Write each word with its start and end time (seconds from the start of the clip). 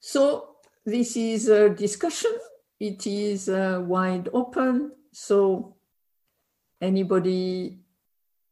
So 0.00 0.56
this 0.84 1.16
is 1.16 1.48
a 1.48 1.68
discussion. 1.68 2.32
It 2.80 3.06
is 3.06 3.48
uh, 3.48 3.82
wide 3.84 4.28
open. 4.32 4.92
So 5.12 5.76
anybody 6.80 7.80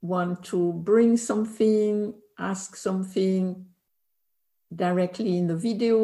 want 0.03 0.45
to 0.45 0.72
bring 0.72 1.17
something, 1.17 2.14
ask 2.38 2.77
something 2.77 3.67
directly 4.74 5.38
in 5.38 5.46
the 5.46 5.56
video 5.56 5.98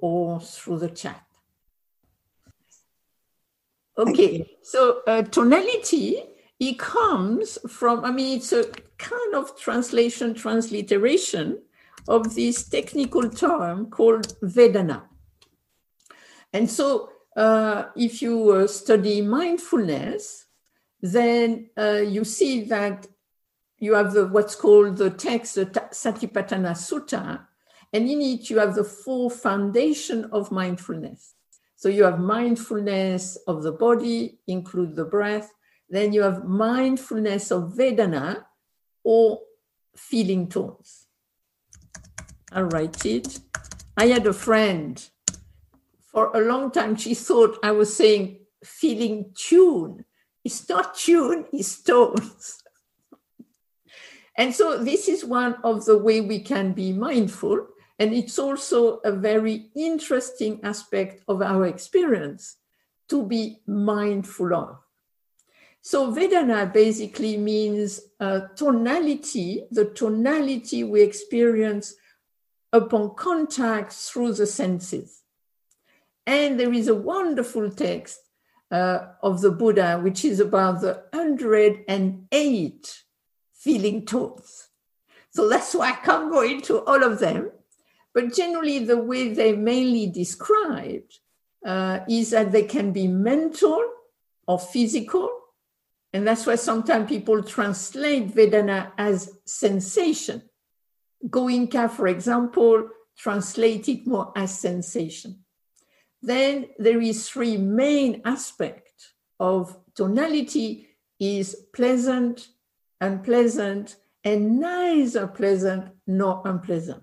or 0.00 0.40
through 0.40 0.78
the 0.78 0.88
chat. 0.88 1.20
Okay, 3.96 4.44
so 4.62 5.02
uh, 5.06 5.22
tonality, 5.22 6.20
it 6.58 6.78
comes 6.78 7.58
from, 7.68 8.04
I 8.04 8.10
mean, 8.10 8.38
it's 8.38 8.52
a 8.52 8.64
kind 8.98 9.34
of 9.34 9.56
translation, 9.56 10.34
transliteration 10.34 11.60
of 12.08 12.34
this 12.34 12.68
technical 12.68 13.28
term 13.30 13.90
called 13.90 14.26
Vedana. 14.42 15.02
And 16.52 16.70
so 16.70 17.10
uh, 17.36 17.84
if 17.96 18.22
you 18.22 18.50
uh, 18.50 18.66
study 18.66 19.20
mindfulness, 19.20 20.46
then 21.00 21.70
uh, 21.76 22.02
you 22.06 22.24
see 22.24 22.64
that 22.64 23.06
you 23.78 23.94
have 23.94 24.12
the 24.12 24.26
what's 24.28 24.54
called 24.54 24.96
the 24.96 25.10
text, 25.10 25.56
the 25.56 25.66
Satipatthana 25.66 26.72
Sutta, 26.72 27.46
and 27.92 28.08
in 28.08 28.20
it 28.22 28.48
you 28.48 28.58
have 28.58 28.74
the 28.74 28.84
four 28.84 29.30
foundation 29.30 30.24
of 30.32 30.50
mindfulness. 30.50 31.34
So 31.76 31.88
you 31.88 32.04
have 32.04 32.18
mindfulness 32.18 33.36
of 33.46 33.62
the 33.62 33.72
body, 33.72 34.38
include 34.46 34.94
the 34.94 35.04
breath. 35.04 35.52
Then 35.90 36.12
you 36.12 36.22
have 36.22 36.44
mindfulness 36.44 37.50
of 37.50 37.74
Vedana 37.74 38.44
or 39.02 39.40
feeling 39.94 40.48
tones. 40.48 41.03
I'll 42.52 42.64
write 42.64 43.04
it. 43.06 43.40
I 43.96 44.06
had 44.06 44.26
a 44.26 44.32
friend 44.32 45.02
for 46.12 46.30
a 46.34 46.40
long 46.40 46.70
time. 46.70 46.96
She 46.96 47.14
thought 47.14 47.58
I 47.62 47.72
was 47.72 47.94
saying 47.94 48.38
feeling 48.64 49.32
tune. 49.36 50.04
It's 50.44 50.68
not 50.68 50.96
tune, 50.96 51.46
it's 51.52 51.82
tones. 51.82 52.62
and 54.36 54.54
so 54.54 54.82
this 54.82 55.08
is 55.08 55.24
one 55.24 55.56
of 55.64 55.84
the 55.84 55.98
way 55.98 56.20
we 56.20 56.40
can 56.40 56.72
be 56.72 56.92
mindful. 56.92 57.66
And 57.98 58.12
it's 58.12 58.38
also 58.38 58.96
a 59.04 59.12
very 59.12 59.70
interesting 59.76 60.60
aspect 60.64 61.22
of 61.28 61.40
our 61.42 61.66
experience 61.66 62.56
to 63.08 63.24
be 63.24 63.60
mindful 63.66 64.54
of. 64.54 64.78
So 65.80 66.10
Vedana 66.10 66.72
basically 66.72 67.36
means 67.36 68.00
uh, 68.18 68.48
tonality, 68.56 69.64
the 69.70 69.86
tonality 69.86 70.82
we 70.82 71.02
experience 71.02 71.94
upon 72.74 73.14
contact 73.14 73.92
through 73.92 74.32
the 74.34 74.46
senses. 74.46 75.22
And 76.26 76.58
there 76.58 76.72
is 76.72 76.88
a 76.88 76.94
wonderful 76.94 77.70
text 77.70 78.18
uh, 78.70 79.06
of 79.22 79.40
the 79.40 79.52
Buddha, 79.52 80.00
which 80.02 80.24
is 80.24 80.40
about 80.40 80.80
the 80.80 81.04
108 81.12 83.02
feeling 83.54 84.04
tones. 84.04 84.68
So 85.30 85.48
that's 85.48 85.72
why 85.74 85.90
I 85.90 85.92
can't 85.92 86.32
go 86.32 86.42
into 86.42 86.80
all 86.80 87.04
of 87.04 87.20
them. 87.20 87.52
But 88.12 88.34
generally, 88.34 88.80
the 88.80 88.98
way 88.98 89.32
they 89.32 89.54
mainly 89.54 90.08
described 90.08 91.20
uh, 91.64 92.00
is 92.08 92.30
that 92.30 92.50
they 92.50 92.64
can 92.64 92.92
be 92.92 93.06
mental 93.06 93.82
or 94.48 94.58
physical. 94.58 95.30
And 96.12 96.26
that's 96.26 96.44
why 96.46 96.56
sometimes 96.56 97.08
people 97.08 97.42
translate 97.42 98.34
Vedana 98.34 98.90
as 98.98 99.30
sensation. 99.44 100.42
Goenka, 101.28 101.90
for 101.90 102.06
example, 102.06 102.88
translate 103.16 103.88
it 103.88 104.06
more 104.06 104.32
as 104.36 104.58
sensation. 104.58 105.44
Then 106.22 106.66
there 106.78 107.00
is 107.00 107.28
three 107.28 107.56
main 107.56 108.22
aspects 108.24 109.12
of 109.38 109.76
tonality 109.94 110.88
is 111.20 111.54
pleasant, 111.74 112.48
unpleasant, 113.00 113.96
and 114.24 114.58
neither 114.58 115.26
pleasant 115.26 115.92
nor 116.06 116.42
unpleasant. 116.44 117.02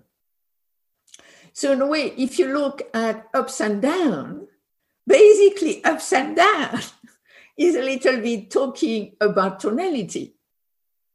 So 1.52 1.72
in 1.72 1.82
a 1.82 1.86
way, 1.86 2.14
if 2.16 2.38
you 2.38 2.52
look 2.52 2.82
at 2.94 3.28
ups 3.34 3.60
and 3.60 3.80
down, 3.82 4.48
basically 5.06 5.84
ups 5.84 6.12
and 6.12 6.34
down 6.34 6.80
is 7.56 7.76
a 7.76 7.82
little 7.82 8.20
bit 8.20 8.50
talking 8.50 9.16
about 9.20 9.60
tonality. 9.60 10.34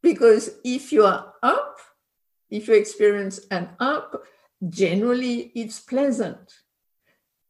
Because 0.02 0.52
if 0.64 0.92
you 0.92 1.06
are 1.06 1.34
up, 1.42 1.80
if 2.50 2.68
you 2.68 2.76
experience 2.76 3.40
an 3.52 3.70
up, 3.80 4.24
generally 4.70 5.52
it's 5.56 5.80
pleasant 5.80 6.54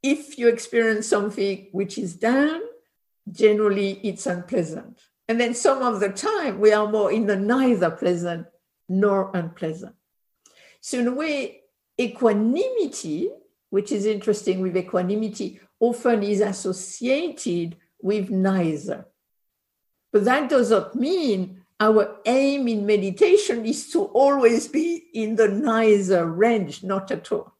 if 0.03 0.37
you 0.37 0.47
experience 0.47 1.07
something 1.07 1.67
which 1.71 1.97
is 1.97 2.15
down, 2.15 2.61
generally 3.29 3.99
it's 4.03 4.25
unpleasant. 4.25 5.01
And 5.27 5.39
then 5.39 5.53
some 5.53 5.81
of 5.81 5.99
the 5.99 6.09
time 6.09 6.59
we 6.59 6.71
are 6.71 6.89
more 6.89 7.11
in 7.11 7.25
the 7.25 7.35
neither 7.35 7.91
pleasant 7.91 8.47
nor 8.87 9.31
unpleasant. 9.33 9.95
So, 10.79 10.99
in 10.99 11.07
a 11.07 11.13
way, 11.13 11.61
equanimity, 11.99 13.29
which 13.69 13.91
is 13.91 14.05
interesting 14.05 14.61
with 14.61 14.77
equanimity, 14.77 15.59
often 15.79 16.23
is 16.23 16.39
associated 16.39 17.75
with 18.01 18.29
neither. 18.29 19.05
But 20.13 20.23
that 20.25 20.49
does 20.49 20.71
not 20.71 20.95
mean 20.95 21.56
our 21.79 22.17
aim 22.25 22.67
in 22.67 22.85
meditation 22.85 23.65
is 23.65 23.91
to 23.91 24.05
always 24.05 24.67
be 24.67 25.03
in 25.13 25.35
the 25.35 25.47
neither 25.47 26.25
range, 26.25 26.83
not 26.83 27.11
at 27.11 27.31
all 27.31 27.57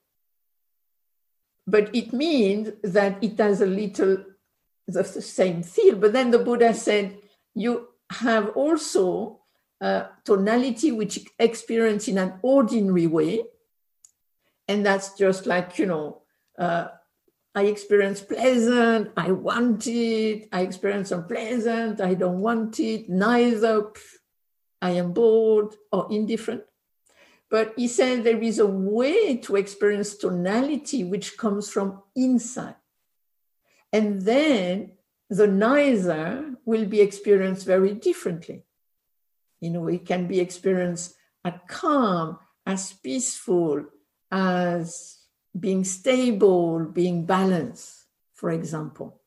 but 1.67 1.93
it 1.93 2.13
means 2.13 2.71
that 2.81 3.21
it 3.21 3.37
has 3.37 3.61
a 3.61 3.65
little 3.65 4.23
the 4.87 5.03
same 5.03 5.61
feel. 5.63 5.97
But 5.97 6.13
then 6.13 6.31
the 6.31 6.39
Buddha 6.39 6.73
said, 6.73 7.17
you 7.53 7.89
have 8.09 8.49
also 8.55 9.41
tonality 10.23 10.93
which 10.93 11.27
experience 11.37 12.07
in 12.07 12.17
an 12.17 12.35
ordinary 12.41 13.05
way. 13.05 13.43
And 14.69 14.85
that's 14.85 15.13
just 15.15 15.45
like, 15.45 15.77
you 15.77 15.87
know, 15.87 16.21
uh, 16.57 16.87
I 17.57 17.63
experience 17.63 18.21
pleasant, 18.21 19.13
I 19.17 19.31
want 19.31 19.87
it, 19.87 20.47
I 20.51 20.61
experience 20.61 21.11
unpleasant, 21.11 21.99
I 21.99 22.13
don't 22.13 22.39
want 22.39 22.79
it, 22.79 23.09
neither, 23.09 23.93
I 24.79 24.91
am 24.91 25.11
bored 25.11 25.73
or 25.91 26.05
indifferent. 26.11 26.65
But 27.49 27.73
he 27.75 27.87
said 27.87 28.23
there 28.23 28.39
is 28.43 28.59
a 28.59 28.67
way 28.67 29.37
to 29.37 29.55
experience 29.55 30.17
tonality 30.17 31.03
which 31.03 31.35
comes 31.35 31.67
from 31.67 32.03
inside. 32.15 32.75
And 33.91 34.21
then 34.21 34.91
the 35.27 35.47
neither 35.47 36.53
will 36.63 36.85
be 36.85 37.01
experienced 37.01 37.65
very 37.65 37.95
differently. 37.95 38.65
You 39.61 39.71
know, 39.71 39.87
it 39.87 40.05
can 40.05 40.27
be 40.27 40.39
experienced 40.39 41.15
as 41.43 41.53
calm, 41.67 42.37
as 42.67 42.93
peaceful, 42.93 43.85
as 44.29 45.16
being 45.59 45.83
stable, 45.83 46.85
being 46.85 47.25
balanced, 47.25 48.05
for 48.33 48.51
example. 48.51 49.21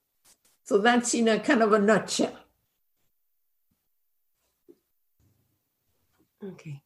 So 0.65 0.79
that's 0.79 1.15
in 1.15 1.29
a 1.29 1.41
kind 1.41 1.63
of 1.63 1.73
a 1.73 1.79
nutshell. 1.79 2.37
Okay. 6.45 6.81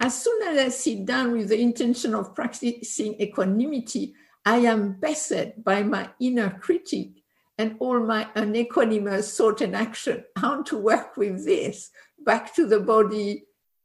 As 0.00 0.22
soon 0.22 0.42
as 0.48 0.58
I 0.58 0.68
sit 0.70 1.04
down 1.04 1.32
with 1.32 1.48
the 1.48 1.60
intention 1.60 2.14
of 2.14 2.34
practicing 2.34 3.20
equanimity, 3.20 4.14
I 4.44 4.58
am 4.58 4.94
beset 4.94 5.62
by 5.62 5.82
my 5.82 6.10
inner 6.20 6.50
critic 6.60 7.10
and 7.56 7.76
all 7.78 8.00
my 8.00 8.26
unequanimous 8.34 9.36
thought 9.36 9.60
and 9.60 9.76
action. 9.76 10.24
How 10.36 10.62
to 10.62 10.76
work 10.78 11.16
with 11.16 11.44
this 11.44 11.90
back 12.18 12.54
to 12.56 12.66
the 12.66 12.80
body 12.80 13.44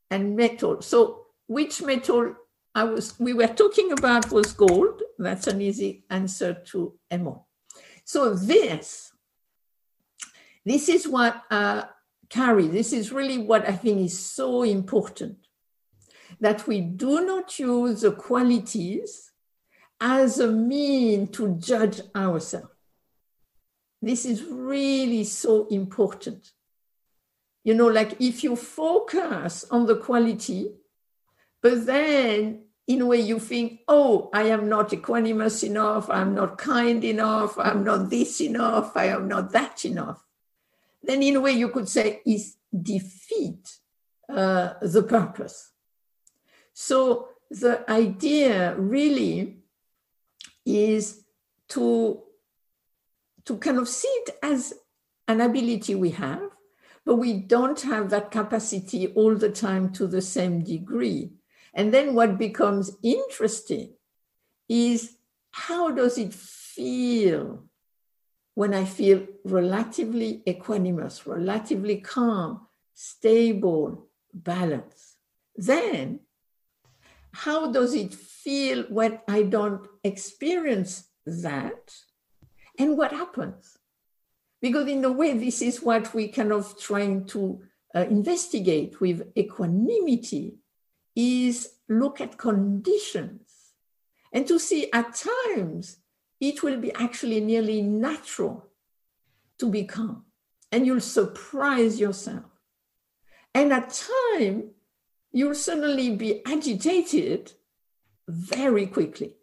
and 0.10 0.36
metal. 0.36 0.82
So, 0.82 1.28
which 1.48 1.82
metal 1.82 2.36
I 2.80 2.84
was 2.84 3.20
we 3.20 3.34
were 3.34 3.54
talking 3.62 3.92
about 3.92 4.32
was 4.32 4.54
gold. 4.54 5.02
That's 5.18 5.48
an 5.48 5.62
easy 5.62 6.06
answer 6.10 6.54
to 6.72 6.94
Emo. 7.14 7.46
So 8.06 8.34
this, 8.34 9.12
this 10.64 10.88
is 10.88 11.06
what 11.06 11.44
uh, 11.52 11.84
carry. 12.30 12.68
This 12.68 12.94
is 12.94 13.12
really 13.12 13.38
what 13.38 13.68
I 13.68 13.74
think 13.74 14.00
is 14.00 14.18
so 14.18 14.64
important 14.64 15.40
that 16.40 16.68
we 16.68 16.80
do 16.80 17.26
not 17.26 17.60
use 17.60 18.00
the 18.00 18.14
qualities 18.14 19.30
as 20.00 20.40
a 20.40 20.48
mean 20.48 21.28
to 21.34 21.56
judge 21.56 22.00
ourselves. 22.16 22.74
This 24.02 24.24
is 24.24 24.42
really 24.46 25.26
so 25.26 25.68
important. 25.68 26.50
You 27.66 27.74
know, 27.74 27.88
like 27.88 28.22
if 28.22 28.42
you 28.46 28.56
focus 28.56 29.66
on 29.70 29.86
the 29.86 29.98
quality, 29.98 30.72
but 31.62 31.86
then 31.86 32.69
in 32.90 33.02
a 33.02 33.06
way 33.06 33.20
you 33.20 33.38
think, 33.38 33.82
oh, 33.88 34.32
I 34.34 34.46
am 34.50 34.68
not 34.68 34.90
equanimous 34.90 35.64
enough, 35.64 36.10
I'm 36.10 36.34
not 36.34 36.58
kind 36.58 37.04
enough, 37.04 37.58
I'm 37.60 37.84
not 37.84 38.10
this 38.10 38.42
enough, 38.42 38.98
I 38.98 39.06
am 39.06 39.28
not 39.28 39.52
that 39.52 39.86
enough. 39.86 40.26
Then 41.04 41.22
in 41.22 41.36
a 41.36 41.40
way 41.40 41.52
you 41.52 41.70
could 41.70 41.88
say 41.88 42.20
is 42.26 42.58
defeat 42.74 43.78
uh, 44.28 44.74
the 44.82 45.04
purpose. 45.04 45.72
So 46.74 47.28
the 47.52 47.90
idea 47.90 48.76
really 48.76 49.60
is 50.66 51.26
to, 51.70 52.24
to 53.46 53.58
kind 53.58 53.78
of 53.78 53.88
see 53.88 54.08
it 54.08 54.36
as 54.42 54.74
an 55.28 55.42
ability 55.42 55.94
we 55.94 56.10
have, 56.10 56.42
but 57.06 57.18
we 57.18 57.34
don't 57.34 57.82
have 57.82 58.10
that 58.10 58.32
capacity 58.32 59.14
all 59.14 59.36
the 59.36 59.52
time 59.52 59.92
to 59.92 60.08
the 60.08 60.24
same 60.24 60.64
degree. 60.64 61.34
And 61.74 61.94
then 61.94 62.16
what 62.16 62.38
becomes 62.38 62.98
interesting 63.04 63.94
is 64.68 65.18
how 65.52 65.92
does 65.92 66.18
it 66.18 66.34
feel 66.34 67.64
when 68.56 68.74
I 68.74 68.86
feel 68.86 69.26
relatively 69.44 70.44
equanimous, 70.48 71.26
relatively 71.26 71.98
calm, 72.02 72.68
stable, 72.94 74.08
balanced? 74.34 75.16
Then, 75.56 76.22
how 77.32 77.72
does 77.72 77.94
it 77.94 78.14
feel 78.14 78.84
when 78.84 79.20
I 79.28 79.44
don't 79.44 79.88
experience 80.04 81.10
that? 81.26 81.94
And 82.78 82.98
what 82.98 83.12
happens? 83.12 83.78
Because, 84.62 84.88
in 84.88 85.04
a 85.06 85.12
way, 85.12 85.38
this 85.38 85.62
is 85.62 85.82
what 85.82 86.14
we 86.14 86.30
kind 86.30 86.52
of 86.52 86.80
trying 86.80 87.26
to 87.28 87.62
uh, 87.96 88.02
investigate 88.02 89.00
with 89.00 89.32
equanimity 89.38 90.58
is 91.20 91.74
look 91.88 92.22
at 92.22 92.38
conditions 92.38 93.74
and 94.32 94.48
to 94.48 94.60
see 94.60 94.90
at 94.92 95.16
times 95.16 95.98
it 96.40 96.64
will 96.64 96.80
be 96.80 96.94
actually 96.94 97.42
nearly 97.42 97.82
natural 97.82 98.68
to 99.58 99.70
be 99.70 99.84
calm 99.84 100.24
and 100.72 100.86
you'll 100.86 101.02
surprise 101.02 102.00
yourself. 102.00 102.46
And 103.54 103.74
at 103.74 104.00
time, 104.38 104.72
you'll 105.32 105.56
suddenly 105.56 106.16
be 106.16 106.46
agitated 106.46 107.52
very 108.28 108.86
quickly. 108.86 109.36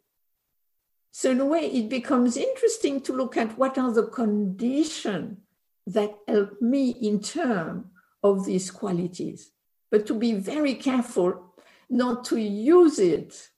So 1.11 1.31
in 1.31 1.41
a 1.41 1.47
way, 1.47 1.67
it 1.67 1.89
becomes 1.89 2.37
interesting 2.37 3.01
to 3.03 3.13
look 3.13 3.37
at 3.37 3.59
what 3.59 3.77
are 3.77 3.91
the 3.93 4.07
conditions 4.07 5.39
that 5.87 6.15
help 6.29 6.61
me 6.61 6.91
in 6.91 7.21
terms 7.21 7.87
of 8.23 8.45
these 8.45 8.71
qualities, 8.71 9.51
but 9.91 10.07
to 10.07 10.15
be 10.15 10.33
very 10.35 10.75
careful 10.75 11.55
not 11.89 12.25
to 12.27 12.37
use 12.37 12.99
it 12.99 13.51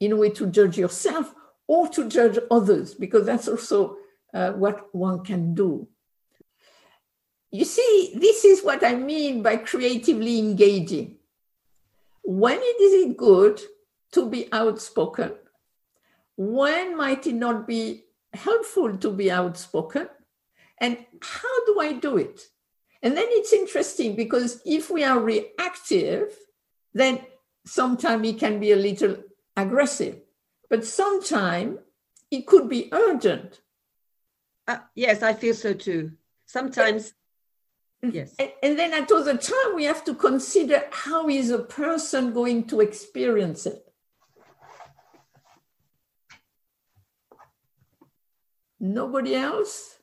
in 0.00 0.12
a 0.12 0.16
way 0.16 0.30
to 0.30 0.46
judge 0.46 0.76
yourself 0.78 1.34
or 1.66 1.88
to 1.88 2.08
judge 2.08 2.38
others, 2.50 2.94
because 2.94 3.24
that's 3.24 3.48
also 3.48 3.96
uh, 4.34 4.52
what 4.52 4.94
one 4.94 5.24
can 5.24 5.54
do. 5.54 5.86
You 7.50 7.64
see, 7.64 8.14
this 8.16 8.44
is 8.44 8.64
what 8.64 8.82
I 8.84 8.94
mean 8.94 9.42
by 9.42 9.56
creatively 9.56 10.38
engaging. 10.38 11.16
When 12.22 12.58
it 12.58 12.80
is 12.80 13.10
it 13.10 13.16
good 13.16 13.60
to 14.12 14.28
be 14.28 14.48
outspoken? 14.52 15.32
When 16.36 16.96
might 16.96 17.26
it 17.26 17.34
not 17.34 17.66
be 17.66 18.04
helpful 18.32 18.96
to 18.96 19.10
be 19.10 19.30
outspoken? 19.30 20.08
And 20.78 20.98
how 21.20 21.66
do 21.66 21.80
I 21.80 21.92
do 21.92 22.16
it? 22.16 22.40
And 23.02 23.16
then 23.16 23.26
it's 23.28 23.52
interesting 23.52 24.16
because 24.16 24.62
if 24.64 24.90
we 24.90 25.04
are 25.04 25.18
reactive, 25.18 26.34
then 26.94 27.20
sometimes 27.64 28.28
it 28.28 28.38
can 28.38 28.60
be 28.60 28.72
a 28.72 28.76
little 28.76 29.16
aggressive, 29.56 30.20
but 30.68 30.84
sometimes 30.84 31.78
it 32.30 32.46
could 32.46 32.68
be 32.68 32.88
urgent. 32.92 33.60
Uh, 34.66 34.78
yes, 34.94 35.22
I 35.22 35.34
feel 35.34 35.54
so 35.54 35.74
too. 35.74 36.12
Sometimes, 36.46 37.14
and, 38.02 38.14
yes. 38.14 38.34
And, 38.38 38.50
and 38.62 38.78
then 38.78 38.92
at 38.92 39.10
other 39.10 39.36
time, 39.36 39.74
we 39.74 39.84
have 39.84 40.04
to 40.04 40.14
consider 40.14 40.84
how 40.90 41.28
is 41.28 41.50
a 41.50 41.58
person 41.58 42.32
going 42.32 42.66
to 42.68 42.80
experience 42.80 43.66
it. 43.66 43.92
Nobody 48.80 49.36
else? 49.36 49.98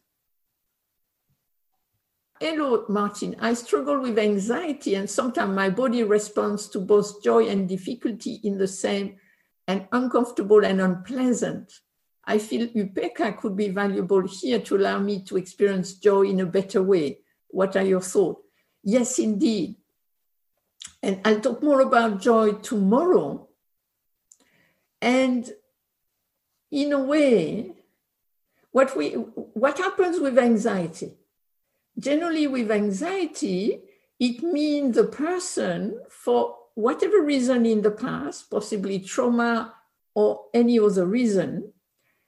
Hello, 2.41 2.86
Martine. 2.88 3.36
I 3.41 3.53
struggle 3.53 4.00
with 4.00 4.18
anxiety, 4.18 4.95
and 4.95 5.09
sometimes 5.09 5.53
my 5.53 5.69
body 5.69 6.03
responds 6.03 6.69
to 6.69 6.80
both 6.80 7.21
joy 7.21 7.50
and 7.50 7.68
difficulty 7.68 8.39
in 8.45 8.57
the 8.57 8.68
same 8.68 9.18
and 9.68 9.89
uncomfortable 9.91 10.63
and 10.63 10.80
unpleasant. 10.80 11.69
I 12.24 12.38
feel 12.38 12.69
Upeka 12.69 13.38
could 13.38 13.57
be 13.57 13.68
valuable 13.68 14.25
here 14.25 14.59
to 14.62 14.77
allow 14.77 15.00
me 15.00 15.21
to 15.24 15.36
experience 15.36 15.95
joy 15.95 16.27
in 16.27 16.39
a 16.39 16.45
better 16.45 16.81
way. 16.81 17.19
What 17.50 17.75
are 17.75 17.83
your 17.83 18.00
thoughts? 18.00 18.42
Yes, 18.83 19.19
indeed. 19.19 19.75
And 21.03 21.19
I'll 21.25 21.42
talk 21.42 21.62
more 21.62 21.81
about 21.81 22.21
joy 22.21 22.53
tomorrow. 22.53 23.50
And 25.01 25.51
in 26.71 26.94
a 26.94 27.00
way, 27.00 27.74
what 28.71 28.95
we 28.95 29.09
what 29.12 29.77
happens 29.77 30.21
with 30.21 30.38
anxiety? 30.39 31.19
Generally 32.00 32.48
with 32.48 32.72
anxiety, 32.72 33.81
it 34.19 34.42
means 34.42 34.96
the 34.96 35.04
person, 35.04 36.00
for 36.10 36.56
whatever 36.75 37.22
reason 37.22 37.66
in 37.66 37.81
the 37.81 37.92
past, 37.92 38.50
possibly 38.50 39.00
trauma 39.00 39.74
or 40.16 40.46
any 40.54 40.80
other 40.80 41.06
reason, 41.06 41.74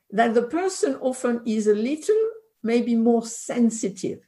that 0.09 0.33
the 0.33 0.43
person 0.43 0.95
often 0.95 1.41
is 1.45 1.67
a 1.67 1.73
little, 1.73 2.29
maybe 2.63 2.95
more 2.95 3.25
sensitive. 3.25 4.19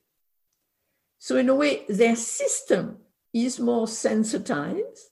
So, 1.20 1.38
in 1.38 1.50
a 1.50 1.56
way, 1.56 1.86
their 1.88 2.16
system 2.16 2.98
is 3.34 3.60
more 3.60 3.88
sensitized. 3.88 5.10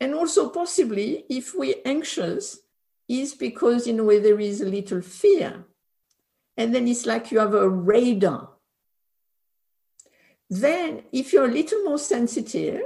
And 0.00 0.14
also, 0.14 0.48
possibly, 0.50 1.24
if 1.28 1.54
we're 1.54 1.82
anxious, 1.84 2.58
is 3.08 3.34
because, 3.34 3.86
in 3.86 3.98
a 3.98 4.04
way, 4.04 4.18
there 4.18 4.40
is 4.40 4.60
a 4.60 4.66
little 4.66 5.00
fear. 5.00 5.64
And 6.56 6.74
then 6.74 6.86
it's 6.86 7.06
like 7.06 7.30
you 7.30 7.38
have 7.38 7.54
a 7.54 7.68
radar 7.68 8.51
then 10.52 11.02
if 11.12 11.32
you're 11.32 11.46
a 11.46 11.50
little 11.50 11.82
more 11.82 11.98
sensitive, 11.98 12.82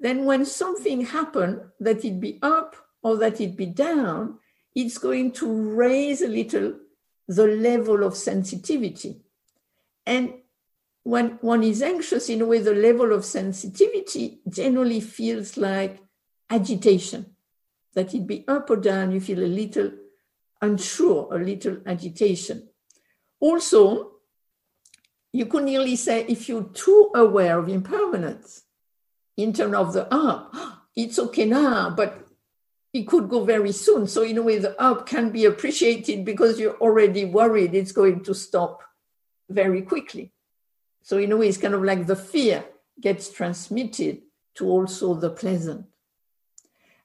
then 0.00 0.24
when 0.24 0.44
something 0.44 1.02
happens, 1.02 1.60
that 1.78 2.04
it 2.04 2.18
be 2.18 2.40
up 2.42 2.74
or 3.00 3.16
that 3.18 3.40
it 3.40 3.56
be 3.56 3.66
down, 3.66 4.38
it's 4.74 4.98
going 4.98 5.30
to 5.30 5.46
raise 5.46 6.20
a 6.20 6.26
little 6.26 6.74
the 7.28 7.46
level 7.46 8.02
of 8.02 8.16
sensitivity. 8.16 9.22
And 10.04 10.34
when 11.04 11.38
one 11.42 11.62
is 11.62 11.80
anxious, 11.80 12.28
in 12.28 12.40
a 12.40 12.46
way, 12.46 12.58
the 12.58 12.74
level 12.74 13.12
of 13.12 13.24
sensitivity 13.24 14.40
generally 14.48 15.00
feels 15.00 15.56
like 15.56 16.00
agitation. 16.50 17.36
That 17.94 18.14
it 18.14 18.26
be 18.26 18.44
up 18.48 18.68
or 18.68 18.76
down, 18.78 19.12
you 19.12 19.20
feel 19.20 19.44
a 19.44 19.46
little 19.46 19.92
unsure, 20.60 21.28
a 21.32 21.38
little 21.38 21.78
agitation. 21.86 22.68
Also, 23.38 24.15
you 25.36 25.44
could 25.44 25.64
nearly 25.64 25.96
say 25.96 26.24
if 26.28 26.48
you're 26.48 26.70
too 26.72 27.10
aware 27.14 27.58
of 27.58 27.68
impermanence 27.68 28.62
in 29.36 29.52
terms 29.52 29.74
of 29.74 29.92
the 29.92 30.12
up, 30.12 30.54
it's 30.96 31.18
okay 31.18 31.44
now, 31.44 31.90
but 31.90 32.26
it 32.94 33.06
could 33.06 33.28
go 33.28 33.44
very 33.44 33.72
soon. 33.72 34.06
So 34.06 34.22
in 34.22 34.38
a 34.38 34.42
way, 34.42 34.58
the 34.58 34.80
up 34.80 35.06
can 35.06 35.30
be 35.30 35.44
appreciated 35.44 36.24
because 36.24 36.58
you're 36.58 36.78
already 36.78 37.26
worried 37.26 37.74
it's 37.74 37.92
going 37.92 38.24
to 38.24 38.34
stop 38.34 38.82
very 39.50 39.82
quickly. 39.82 40.32
So 41.02 41.18
in 41.18 41.32
a 41.32 41.36
way, 41.36 41.48
it's 41.48 41.58
kind 41.58 41.74
of 41.74 41.84
like 41.84 42.06
the 42.06 42.16
fear 42.16 42.64
gets 42.98 43.30
transmitted 43.30 44.22
to 44.54 44.66
also 44.66 45.12
the 45.12 45.28
pleasant. 45.28 45.84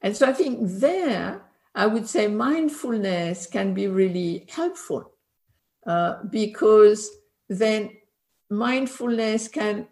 And 0.02 0.16
so 0.16 0.26
I 0.26 0.32
think 0.32 0.60
there, 0.62 1.42
I 1.76 1.86
would 1.86 2.08
say 2.08 2.28
mindfulness 2.28 3.46
can 3.46 3.74
be 3.74 3.88
really 3.90 4.48
helpful 4.50 5.12
uh, 5.86 6.24
because 6.30 7.10
then 7.50 7.92
mindfulness 8.52 9.48
can, 9.48 9.88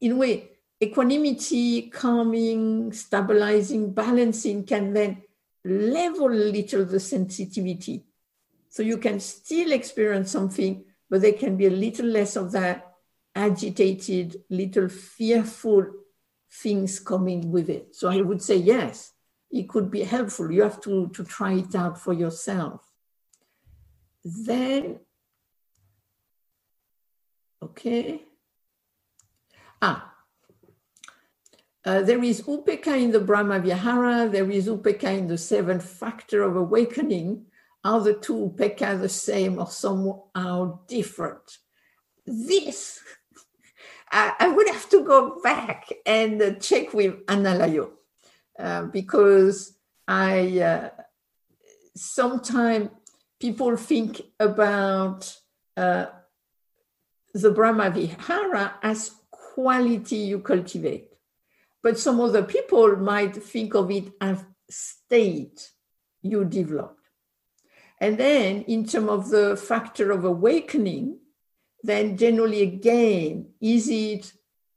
in 0.00 0.12
a 0.12 0.16
way, 0.16 0.50
equanimity, 0.82 1.88
calming, 1.88 2.92
stabilizing, 2.92 3.92
balancing 3.94 4.64
can 4.64 4.92
then 4.92 5.22
level 5.64 6.26
a 6.26 6.50
little 6.52 6.84
the 6.84 6.98
sensitivity. 6.98 8.04
So 8.68 8.82
you 8.82 8.98
can 8.98 9.20
still 9.20 9.72
experience 9.72 10.30
something, 10.30 10.84
but 11.08 11.22
there 11.22 11.34
can 11.34 11.56
be 11.56 11.66
a 11.66 11.70
little 11.70 12.06
less 12.06 12.36
of 12.36 12.52
that 12.52 12.92
agitated, 13.34 14.42
little 14.50 14.88
fearful 14.88 15.86
things 16.50 16.98
coming 16.98 17.50
with 17.52 17.70
it. 17.70 17.94
So 17.94 18.08
I 18.08 18.20
would 18.20 18.42
say, 18.42 18.56
yes, 18.56 19.12
it 19.50 19.68
could 19.68 19.90
be 19.90 20.02
helpful. 20.02 20.50
You 20.50 20.62
have 20.62 20.80
to, 20.82 21.08
to 21.08 21.24
try 21.24 21.52
it 21.54 21.74
out 21.74 21.98
for 21.98 22.12
yourself. 22.12 22.82
Then 24.24 25.00
Okay. 27.62 28.22
Ah, 29.80 30.12
uh, 31.84 32.02
there 32.02 32.22
is 32.22 32.42
Upeka 32.42 33.00
in 33.00 33.12
the 33.12 33.20
Brahma 33.20 33.60
Vihara, 33.60 34.28
there 34.28 34.50
is 34.50 34.68
Upeka 34.68 35.16
in 35.18 35.26
the 35.28 35.38
seventh 35.38 35.84
factor 35.84 36.42
of 36.42 36.56
awakening. 36.56 37.46
Are 37.84 38.00
the 38.00 38.14
two 38.14 38.52
Upeka 38.54 39.00
the 39.00 39.08
same 39.08 39.58
or 39.58 39.66
somehow 39.68 40.80
different? 40.86 41.58
This, 42.26 43.00
I, 44.12 44.34
I 44.38 44.48
would 44.48 44.68
have 44.68 44.88
to 44.90 45.04
go 45.04 45.40
back 45.42 45.88
and 46.06 46.40
uh, 46.40 46.54
check 46.54 46.94
with 46.94 47.26
Analayo 47.26 47.90
uh, 48.58 48.84
because 48.84 49.76
I 50.06 50.60
uh, 50.60 50.90
sometimes 51.96 52.90
people 53.40 53.76
think 53.76 54.20
about 54.38 55.36
uh, 55.76 56.06
the 57.32 57.50
Brahma 57.50 57.90
Vihara 57.90 58.74
as 58.82 59.12
quality 59.30 60.16
you 60.16 60.40
cultivate. 60.40 61.12
But 61.82 61.98
some 61.98 62.20
other 62.20 62.42
people 62.42 62.96
might 62.96 63.34
think 63.42 63.74
of 63.74 63.90
it 63.90 64.12
as 64.20 64.44
state 64.70 65.70
you 66.22 66.44
developed. 66.44 67.00
And 68.00 68.18
then, 68.18 68.62
in 68.62 68.84
terms 68.84 69.08
of 69.08 69.30
the 69.30 69.56
factor 69.56 70.10
of 70.10 70.24
awakening, 70.24 71.18
then 71.82 72.16
generally 72.16 72.62
again, 72.62 73.50
is 73.60 73.88
it 73.88 74.32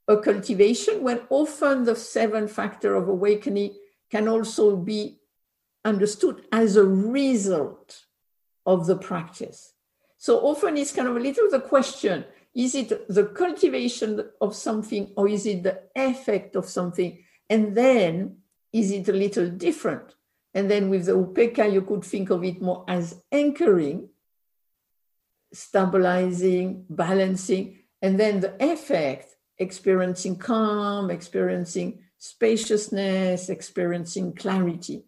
a 0.08 0.16
cultivation 0.16 1.02
when 1.02 1.20
often 1.30 1.84
the 1.84 1.96
seven 1.96 2.46
factor 2.46 2.94
of 2.94 3.08
awakening 3.08 3.74
can 4.10 4.28
also 4.28 4.76
be 4.76 5.18
understood 5.84 6.44
as 6.52 6.76
a 6.76 6.84
result 6.84 8.04
of 8.64 8.86
the 8.86 8.96
practice. 8.96 9.72
So 10.18 10.40
often 10.40 10.76
it's 10.76 10.92
kind 10.92 11.08
of 11.08 11.16
a 11.16 11.20
little 11.20 11.50
the 11.50 11.60
question 11.60 12.24
is 12.56 12.74
it 12.74 13.06
the 13.08 13.26
cultivation 13.26 14.30
of 14.40 14.56
something 14.56 15.12
or 15.14 15.28
is 15.28 15.44
it 15.44 15.62
the 15.62 15.82
effect 15.94 16.56
of 16.56 16.64
something? 16.64 17.22
And 17.50 17.76
then 17.76 18.38
is 18.72 18.90
it 18.90 19.08
a 19.08 19.12
little 19.12 19.50
different? 19.50 20.14
And 20.54 20.70
then 20.70 20.88
with 20.88 21.04
the 21.04 21.12
upeka, 21.12 21.70
you 21.70 21.82
could 21.82 22.02
think 22.02 22.30
of 22.30 22.42
it 22.42 22.62
more 22.62 22.82
as 22.88 23.22
anchoring, 23.30 24.08
stabilizing, 25.52 26.86
balancing, 26.88 27.80
and 28.00 28.18
then 28.18 28.40
the 28.40 28.54
effect, 28.58 29.36
experiencing 29.58 30.36
calm, 30.36 31.10
experiencing 31.10 32.04
spaciousness, 32.16 33.50
experiencing 33.50 34.34
clarity. 34.34 35.04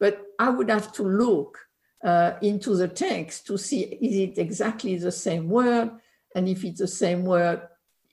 But 0.00 0.20
I 0.36 0.50
would 0.50 0.68
have 0.68 0.92
to 0.94 1.04
look 1.04 1.58
uh, 2.04 2.32
into 2.42 2.74
the 2.74 2.88
text 2.88 3.46
to 3.46 3.56
see 3.56 3.82
is 3.82 4.16
it 4.16 4.38
exactly 4.38 4.96
the 4.98 5.12
same 5.12 5.48
word? 5.48 5.92
And 6.34 6.48
if 6.48 6.64
it's 6.64 6.80
the 6.80 6.88
same 6.88 7.24
word, 7.24 7.62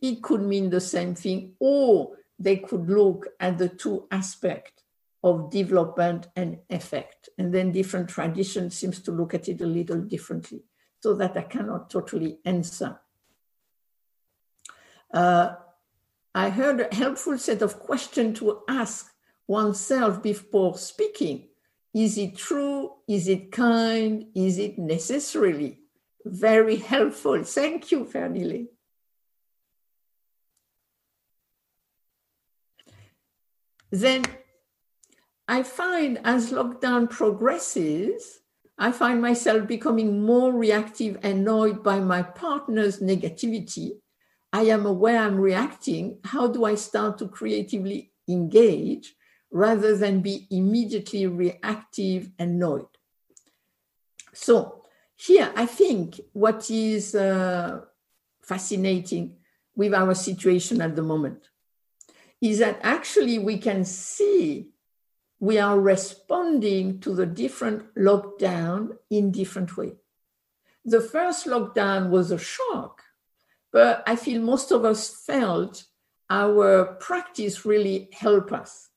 it 0.01 0.22
could 0.22 0.41
mean 0.41 0.69
the 0.69 0.81
same 0.81 1.15
thing, 1.15 1.53
or 1.60 2.17
they 2.38 2.57
could 2.57 2.89
look 2.89 3.27
at 3.39 3.57
the 3.57 3.69
two 3.69 4.07
aspects 4.12 4.84
of 5.24 5.50
development 5.50 6.27
and 6.36 6.60
effect. 6.69 7.29
And 7.38 7.53
then 7.53 7.72
different 7.72 8.10
traditions 8.10 8.77
seems 8.77 9.00
to 9.01 9.12
look 9.12 9.34
at 9.34 9.50
it 9.50 9.62
a 9.62 9.65
little 9.65 10.01
differently, 10.01 10.63
so 11.00 11.13
that 11.15 11.36
I 11.38 11.43
cannot 11.43 11.89
totally 11.89 12.39
answer. 12.45 13.00
Uh, 15.12 15.55
I 16.34 16.50
heard 16.50 16.81
a 16.81 16.93
helpful 16.93 17.38
set 17.38 17.62
of 17.62 17.79
questions 17.79 18.39
to 18.39 18.62
ask 18.67 19.12
oneself 19.48 20.22
before 20.22 20.77
speaking. 20.77 21.48
Is 21.93 22.17
it 22.17 22.36
true? 22.36 22.91
Is 23.07 23.29
it 23.29 23.51
kind? 23.51 24.25
Is 24.36 24.57
it 24.57 24.77
necessarily? 24.77 25.85
Very 26.25 26.77
helpful. 26.77 27.44
Thank 27.44 27.91
you, 27.91 28.03
Fernile. 28.03 28.65
Then 33.91 34.24
I 35.48 35.62
find 35.62 36.20
as 36.24 36.51
lockdown 36.51 37.12
progresses, 37.12 38.39
I 38.77 38.91
find 38.91 39.22
myself 39.22 39.67
becoming 39.67 40.25
more 40.25 40.51
reactive, 40.51 41.20
annoyed 41.24 41.84
by 41.84 42.00
my 42.00 42.24
partner's 42.24 43.00
negativity. 43.00 43.91
I 44.51 44.63
am 44.63 44.88
aware 44.88 45.20
I'm 45.20 45.39
reacting. 45.39 46.17
How 46.24 46.48
do 46.48 46.65
I 46.65 46.74
start 46.74 47.20
to 47.20 47.27
creatively 47.27 48.12
engage 48.27 49.13
rather 49.51 49.96
than 49.96 50.22
be 50.22 50.48
immediately 50.50 51.27
reactive, 51.27 52.32
annoyed? 52.39 52.88
So, 54.34 54.85
here, 55.15 55.51
I 55.55 55.65
think 55.65 56.19
what 56.34 56.69
is 56.69 57.15
uh, 57.15 57.81
fascinating 58.41 59.38
with 59.75 59.93
our 59.93 60.13
situation 60.13 60.81
at 60.81 60.95
the 60.95 61.01
moment 61.01 61.50
is 62.41 62.60
that 62.60 62.79
actually 62.84 63.39
we 63.39 63.57
can 63.57 63.86
see 63.86 64.69
we 65.39 65.57
are 65.60 65.79
responding 65.79 67.00
to 67.01 67.13
the 67.13 67.25
different 67.25 67.93
lockdown 67.95 68.98
in 69.10 69.31
different 69.31 69.75
way. 69.77 69.93
The 70.86 71.01
first 71.01 71.45
lockdown 71.45 72.10
was 72.10 72.31
a 72.31 72.38
shock, 72.38 73.01
but 73.72 74.03
I 74.07 74.15
feel 74.15 74.41
most 74.41 74.72
of 74.72 74.86
us 74.86 75.24
felt 75.25 75.86
our 76.29 76.95
practice 77.00 77.65
really 77.65 78.10
helped 78.13 78.51
us. 78.51 78.89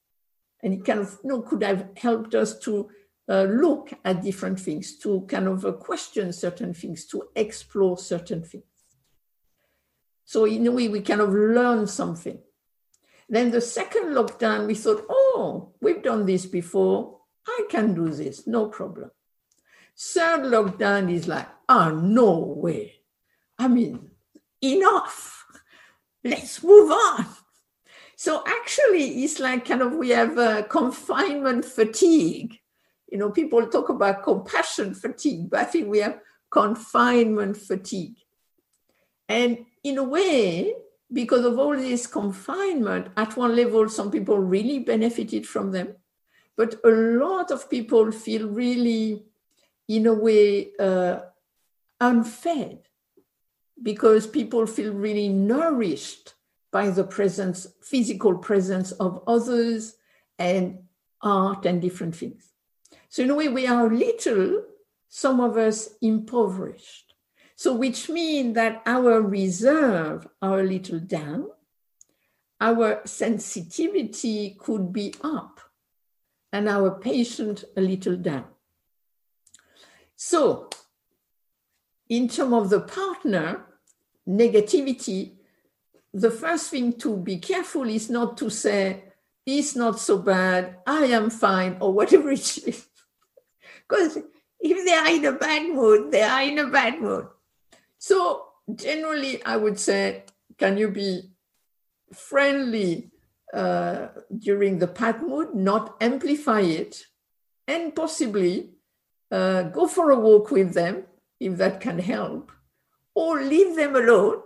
And 0.62 0.74
it 0.74 0.84
kind 0.84 1.00
of 1.00 1.18
you 1.22 1.30
know, 1.30 1.42
could 1.42 1.62
have 1.62 1.88
helped 1.96 2.34
us 2.34 2.58
to 2.60 2.90
uh, 3.28 3.42
look 3.42 3.92
at 4.04 4.22
different 4.22 4.58
things, 4.58 4.96
to 4.98 5.22
kind 5.28 5.48
of 5.48 5.64
uh, 5.64 5.72
question 5.72 6.32
certain 6.32 6.72
things, 6.72 7.04
to 7.06 7.24
explore 7.36 7.98
certain 7.98 8.42
things. 8.42 8.64
So, 10.24 10.44
in 10.46 10.66
a 10.66 10.72
way, 10.72 10.88
we 10.88 11.00
kind 11.00 11.20
of 11.20 11.30
learn 11.30 11.86
something. 11.86 12.38
Then 13.28 13.50
the 13.50 13.60
second 13.60 14.14
lockdown, 14.14 14.66
we 14.66 14.74
thought, 14.74 15.04
oh, 15.10 15.74
we've 15.80 16.02
done 16.02 16.24
this 16.24 16.46
before. 16.46 17.18
I 17.46 17.66
can 17.68 17.94
do 17.94 18.10
this, 18.10 18.46
no 18.46 18.66
problem. 18.68 19.10
Third 19.96 20.42
lockdown 20.42 21.12
is 21.12 21.28
like, 21.28 21.48
oh, 21.68 21.90
no 21.90 22.38
way. 22.38 23.00
I 23.58 23.68
mean, 23.68 24.10
enough. 24.62 25.44
Let's 26.24 26.62
move 26.62 26.90
on. 26.90 27.26
So 28.16 28.42
actually, 28.46 29.22
it's 29.22 29.38
like 29.38 29.64
kind 29.64 29.82
of 29.82 29.92
we 29.94 30.10
have 30.10 30.38
a 30.38 30.64
confinement 30.64 31.64
fatigue 31.64 32.58
you 33.10 33.18
know, 33.18 33.30
people 33.30 33.66
talk 33.66 33.88
about 33.88 34.22
compassion 34.22 34.94
fatigue, 34.94 35.50
but 35.50 35.60
I 35.60 35.64
think 35.64 35.88
we 35.88 35.98
have 35.98 36.20
confinement 36.50 37.56
fatigue. 37.56 38.16
And 39.28 39.66
in 39.82 39.98
a 39.98 40.04
way, 40.04 40.74
because 41.12 41.44
of 41.44 41.58
all 41.58 41.76
this 41.76 42.06
confinement, 42.06 43.08
at 43.16 43.36
one 43.36 43.56
level, 43.56 43.88
some 43.88 44.10
people 44.10 44.38
really 44.38 44.78
benefited 44.78 45.46
from 45.46 45.72
them. 45.72 45.94
But 46.56 46.80
a 46.84 46.88
lot 46.90 47.50
of 47.50 47.70
people 47.70 48.10
feel 48.12 48.48
really, 48.48 49.24
in 49.86 50.06
a 50.06 50.14
way, 50.14 50.70
uh, 50.78 51.20
unfed 52.00 52.80
because 53.82 54.26
people 54.26 54.66
feel 54.66 54.92
really 54.92 55.28
nourished 55.28 56.34
by 56.70 56.90
the 56.90 57.04
presence, 57.04 57.66
physical 57.82 58.36
presence 58.36 58.92
of 58.92 59.22
others 59.26 59.96
and 60.38 60.80
art 61.22 61.64
and 61.64 61.80
different 61.80 62.14
things. 62.14 62.52
So, 63.08 63.22
in 63.22 63.30
a 63.30 63.34
way, 63.34 63.48
we 63.48 63.66
are 63.66 63.88
little, 63.88 64.64
some 65.08 65.40
of 65.40 65.56
us 65.56 65.90
impoverished. 66.02 67.14
So, 67.56 67.74
which 67.74 68.08
means 68.08 68.54
that 68.54 68.82
our 68.86 69.20
reserve 69.20 70.28
are 70.42 70.60
a 70.60 70.64
little 70.64 71.00
down, 71.00 71.48
our 72.60 73.00
sensitivity 73.04 74.56
could 74.58 74.92
be 74.92 75.14
up, 75.22 75.60
and 76.52 76.68
our 76.68 76.90
patient 76.98 77.64
a 77.76 77.80
little 77.80 78.16
down. 78.16 78.46
So, 80.16 80.68
in 82.08 82.28
terms 82.28 82.52
of 82.54 82.70
the 82.70 82.80
partner, 82.80 83.64
negativity, 84.28 85.32
the 86.12 86.30
first 86.30 86.70
thing 86.70 86.92
to 86.94 87.16
be 87.16 87.38
careful 87.38 87.88
is 87.88 88.10
not 88.10 88.36
to 88.38 88.50
say, 88.50 89.04
it's 89.46 89.76
not 89.76 89.98
so 89.98 90.18
bad, 90.18 90.78
I 90.86 91.04
am 91.06 91.30
fine, 91.30 91.78
or 91.80 91.92
whatever 91.92 92.30
it 92.30 92.58
is. 92.58 92.86
Because 93.88 94.18
if 94.60 94.84
they 94.84 94.92
are 94.92 95.08
in 95.08 95.24
a 95.24 95.32
bad 95.32 95.68
mood, 95.68 96.12
they 96.12 96.22
are 96.22 96.42
in 96.42 96.58
a 96.58 96.66
bad 96.66 97.00
mood. 97.00 97.26
So 97.98 98.46
generally, 98.74 99.42
I 99.44 99.56
would 99.56 99.78
say, 99.78 100.24
can 100.58 100.76
you 100.76 100.90
be 100.90 101.30
friendly 102.12 103.10
uh, 103.54 104.08
during 104.36 104.78
the 104.78 104.86
bad 104.86 105.22
mood, 105.22 105.54
not 105.54 105.96
amplify 106.00 106.60
it, 106.60 107.06
and 107.66 107.94
possibly 107.94 108.70
uh, 109.30 109.62
go 109.64 109.86
for 109.86 110.10
a 110.10 110.18
walk 110.18 110.50
with 110.50 110.74
them 110.74 111.04
if 111.40 111.56
that 111.56 111.80
can 111.80 111.98
help, 111.98 112.52
or 113.14 113.42
leave 113.42 113.76
them 113.76 113.94
alone 113.94 114.42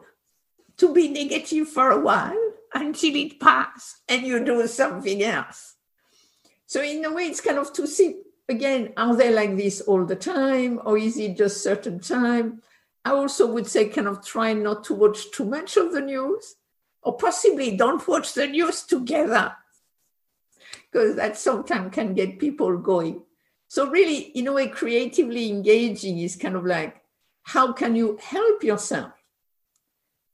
to 0.77 0.93
be 0.93 1.09
negative 1.09 1.69
for 1.69 1.91
a 1.91 2.01
while 2.01 2.53
until 2.75 3.15
it 3.17 3.41
passes 3.41 4.01
and 4.09 4.27
you 4.27 4.45
do 4.45 4.67
something 4.67 5.23
else. 5.23 5.75
So 6.67 6.83
in 6.83 7.05
a 7.05 7.13
way, 7.13 7.25
it's 7.25 7.41
kind 7.41 7.59
of 7.59 7.73
to 7.75 7.87
see 7.87 8.23
again, 8.49 8.93
are 8.97 9.15
they 9.17 9.33
like 9.33 9.57
this 9.57 9.81
all 9.81 10.05
the 10.05 10.17
time 10.17 10.81
or 10.85 10.99
is 10.99 11.17
it 11.17 11.37
just 11.37 11.63
certain 11.63 12.01
time? 12.01 12.63
I 13.05 13.11
also 13.11 13.47
would 13.53 13.67
say 13.67 13.89
kind 13.89 14.07
of 14.07 14.25
try 14.25 14.53
not 14.53 14.85
to 14.85 14.95
watch 14.95 15.31
too 15.33 15.45
much 15.45 15.77
of 15.77 15.93
the 15.93 16.01
news 16.01 16.57
or 17.03 17.17
possibly 17.17 17.77
don't 17.77 18.07
watch 18.07 18.35
the 18.35 18.47
news 18.47 18.85
together 18.85 19.57
because 20.91 21.17
that 21.17 21.37
sometimes 21.37 21.93
can 21.95 22.15
get 22.15 22.39
people 22.39 22.77
going. 22.79 23.23
So 23.69 23.89
really, 23.89 24.19
in 24.19 24.47
a 24.47 24.53
way, 24.53 24.69
creatively 24.69 25.49
engaging 25.51 26.19
is 26.19 26.37
kind 26.37 26.55
of 26.55 26.67
like, 26.67 27.01
how 27.43 27.73
can 27.73 27.97
you 27.97 28.19
help 28.23 28.63
yourself? 28.63 29.13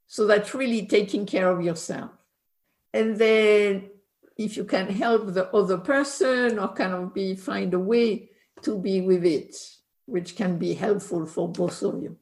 So 0.09 0.27
that's 0.27 0.55
really 0.55 0.87
taking 0.87 1.25
care 1.25 1.49
of 1.49 1.63
yourself. 1.63 2.11
And 2.93 3.17
then 3.17 3.91
if 4.39 4.57
you 4.57 4.65
can 4.65 4.89
help 4.89 5.35
the 5.35 5.53
other 5.55 5.79
person 5.79 6.59
or 6.59 6.69
kind 6.69 6.95
of 6.95 7.13
be 7.13 7.35
find 7.35 7.75
a 7.75 7.79
way 7.79 8.31
to 8.63 8.79
be 8.79 9.01
with 9.01 9.25
it 9.25 9.55
which 10.09 10.37
can 10.37 10.57
be 10.57 10.73
helpful 10.73 11.27
for 11.27 11.53
both 11.53 11.83
of 11.83 12.03
you. 12.03 12.17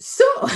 So, 0.00 0.24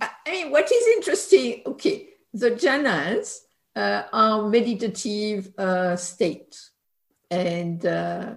I 0.00 0.10
mean, 0.26 0.50
what 0.50 0.70
is 0.72 0.86
interesting, 0.96 1.62
okay, 1.64 2.08
the 2.34 2.50
jhanas 2.50 3.36
uh, 3.76 4.02
are 4.12 4.48
meditative 4.48 5.56
uh, 5.56 5.94
states. 5.94 6.72
And 7.30 7.86
uh, 7.86 8.34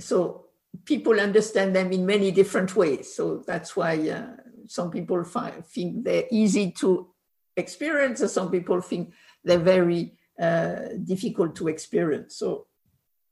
so 0.00 0.46
people 0.84 1.20
understand 1.20 1.74
them 1.74 1.92
in 1.92 2.06
many 2.06 2.30
different 2.30 2.74
ways. 2.74 3.14
So 3.14 3.42
that's 3.46 3.76
why 3.76 4.08
uh, 4.08 4.26
some 4.66 4.90
people 4.90 5.22
find, 5.24 5.64
think 5.64 6.04
they're 6.04 6.24
easy 6.30 6.70
to 6.72 7.08
experience, 7.56 8.20
and 8.20 8.30
some 8.30 8.50
people 8.50 8.80
think 8.80 9.12
they're 9.44 9.58
very 9.58 10.14
uh, 10.40 10.76
difficult 11.04 11.56
to 11.56 11.68
experience. 11.68 12.36
So 12.36 12.66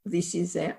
this 0.04 0.34
is 0.34 0.52
there. 0.52 0.78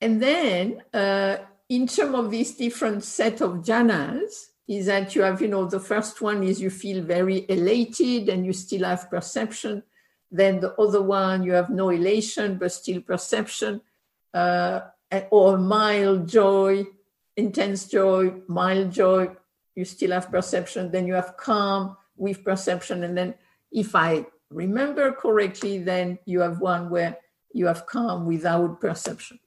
And 0.00 0.22
then 0.22 0.82
uh, 0.94 1.38
in 1.68 1.86
terms 1.86 2.14
of 2.14 2.30
this 2.30 2.54
different 2.54 3.04
set 3.04 3.40
of 3.40 3.62
jhanas, 3.62 4.46
is 4.68 4.84
that 4.86 5.14
you 5.14 5.22
have, 5.22 5.40
you 5.40 5.48
know, 5.48 5.64
the 5.64 5.80
first 5.80 6.20
one 6.20 6.42
is 6.42 6.60
you 6.60 6.68
feel 6.68 7.02
very 7.02 7.46
elated 7.48 8.28
and 8.28 8.44
you 8.44 8.52
still 8.52 8.84
have 8.84 9.08
perception. 9.08 9.82
Then 10.30 10.60
the 10.60 10.74
other 10.74 11.00
one, 11.00 11.42
you 11.42 11.52
have 11.52 11.70
no 11.70 11.88
elation, 11.88 12.58
but 12.58 12.70
still 12.72 13.00
perception, 13.00 13.80
uh, 14.34 14.80
or 15.30 15.58
mild 15.58 16.28
joy, 16.28 16.84
intense 17.36 17.88
joy, 17.88 18.34
mild 18.46 18.90
joy, 18.90 19.30
you 19.74 19.84
still 19.84 20.12
have 20.12 20.30
perception. 20.30 20.90
Then 20.90 21.06
you 21.06 21.14
have 21.14 21.36
calm 21.36 21.96
with 22.16 22.44
perception. 22.44 23.04
And 23.04 23.16
then, 23.16 23.34
if 23.70 23.94
I 23.94 24.26
remember 24.50 25.12
correctly, 25.12 25.78
then 25.78 26.18
you 26.24 26.40
have 26.40 26.60
one 26.60 26.90
where 26.90 27.18
you 27.52 27.66
have 27.66 27.86
calm 27.86 28.26
without 28.26 28.80
perception, 28.80 29.38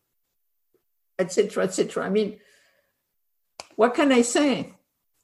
etc., 1.19 1.63
etc. 1.63 2.05
I 2.05 2.09
mean, 2.09 2.39
what 3.75 3.93
can 3.93 4.11
I 4.11 4.21
say? 4.21 4.73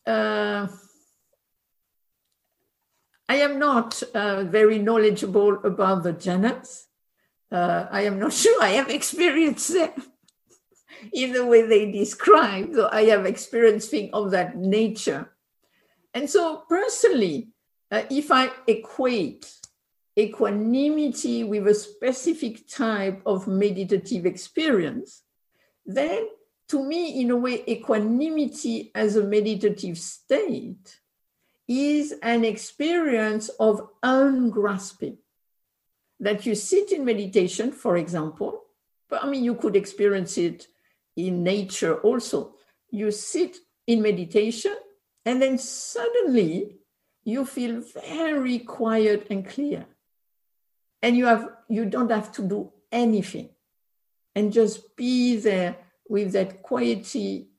uh, 0.08 0.67
I 3.29 3.36
am 3.36 3.60
not 3.60 4.01
uh, 4.13 4.44
very 4.44 4.79
knowledgeable 4.79 5.60
about 5.65 6.03
the 6.03 6.13
jhanas. 6.13 6.86
Uh, 7.51 7.88
I 7.91 8.01
am 8.03 8.20
not 8.20 8.34
sure 8.41 8.63
I 8.63 8.70
have 8.70 8.89
experienced 8.89 9.74
them 9.74 9.91
in 11.13 11.34
the 11.34 11.46
way 11.46 11.63
they 11.63 11.92
describe, 11.92 12.74
though 12.74 12.89
I 12.92 13.06
have 13.06 13.25
experienced 13.25 13.89
things 13.89 14.10
of 14.13 14.32
that 14.32 14.58
nature. 14.58 15.32
And 16.13 16.30
so, 16.30 16.63
personally, 16.68 17.50
uh, 17.92 18.04
if 18.10 18.32
I 18.32 18.50
equate 18.68 19.54
equanimity 20.18 21.44
with 21.44 21.68
a 21.68 21.74
specific 21.74 22.68
type 22.68 23.22
of 23.25 23.48
meditative 23.48 24.25
experience, 24.25 25.22
then 25.86 26.27
to 26.70 26.84
me, 26.84 27.22
in 27.22 27.32
a 27.32 27.38
way, 27.38 27.63
equanimity 27.68 28.92
as 28.94 29.16
a 29.16 29.24
meditative 29.24 29.98
state 29.98 31.00
is 31.68 32.13
an 32.22 32.44
experience 32.44 33.50
of 33.60 33.89
ungrasping. 34.04 35.18
That 36.20 36.46
you 36.46 36.56
sit 36.56 36.92
in 36.92 37.06
meditation, 37.06 37.72
for 37.72 37.96
example, 37.98 38.63
but 39.10 39.24
I 39.24 39.30
mean, 39.30 39.44
you 39.44 39.56
could 39.56 39.75
experience 39.75 40.38
it 40.38 40.68
in 41.18 41.44
nature 41.44 41.96
also. 42.02 42.56
You 42.90 43.12
sit 43.12 43.58
in 43.86 44.02
meditation, 44.02 44.76
and 45.26 45.42
then 45.42 45.58
suddenly 45.58 46.78
you 47.26 47.46
feel 47.46 47.82
very 47.82 48.60
quiet 48.60 49.28
and 49.30 49.46
clear. 49.46 49.86
And 51.02 51.18
you 51.18 51.26
have 51.26 51.50
you 51.68 51.86
don't 51.86 52.12
have 52.12 52.32
to 52.34 52.42
do 52.42 52.72
anything 52.92 53.50
and 54.36 54.53
just 54.53 54.96
be 54.96 55.36
there 55.38 55.75
with 56.08 56.32
that 56.32 56.62
quiety, 56.62 57.50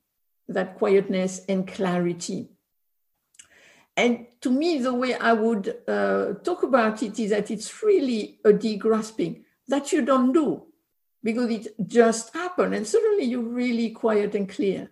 that 0.47 0.77
quietness 0.77 1.45
and 1.47 1.67
clarity. 1.67 2.49
And 3.95 4.27
to 4.41 4.49
me, 4.49 4.79
the 4.79 4.93
way 4.93 5.13
I 5.13 5.33
would 5.33 5.75
uh, 5.87 6.33
talk 6.43 6.63
about 6.63 7.03
it 7.03 7.19
is 7.19 7.31
that 7.31 7.51
it's 7.51 7.83
really 7.83 8.39
a 8.45 8.51
degrasping 8.51 9.43
that 9.67 9.91
you 9.91 10.03
don't 10.03 10.31
do 10.31 10.68
because 11.23 11.49
it 11.49 11.67
just 11.85 12.33
happened 12.33 12.73
and 12.73 12.87
suddenly 12.87 13.25
you're 13.25 13.41
really 13.41 13.89
quiet 13.91 14.35
and 14.35 14.47
clear. 14.49 14.89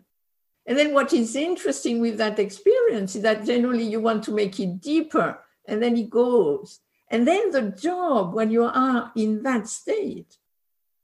And 0.65 0.77
then 0.77 0.93
what 0.93 1.13
is 1.13 1.35
interesting 1.35 2.01
with 2.01 2.17
that 2.17 2.39
experience 2.39 3.15
is 3.15 3.21
that 3.21 3.45
generally 3.45 3.85
you 3.85 4.01
want 4.01 4.23
to 4.23 4.33
make 4.33 4.59
it 4.59 4.81
deeper 4.81 5.39
and 5.65 5.81
then 5.81 5.95
it 5.95 6.09
goes. 6.09 6.79
And 7.09 7.25
then 7.25 7.51
the 7.51 7.71
job 7.71 8.33
when 8.33 8.51
you 8.51 8.65
are 8.65 9.11
in 9.15 9.43
that 9.43 9.67
state 9.69 10.37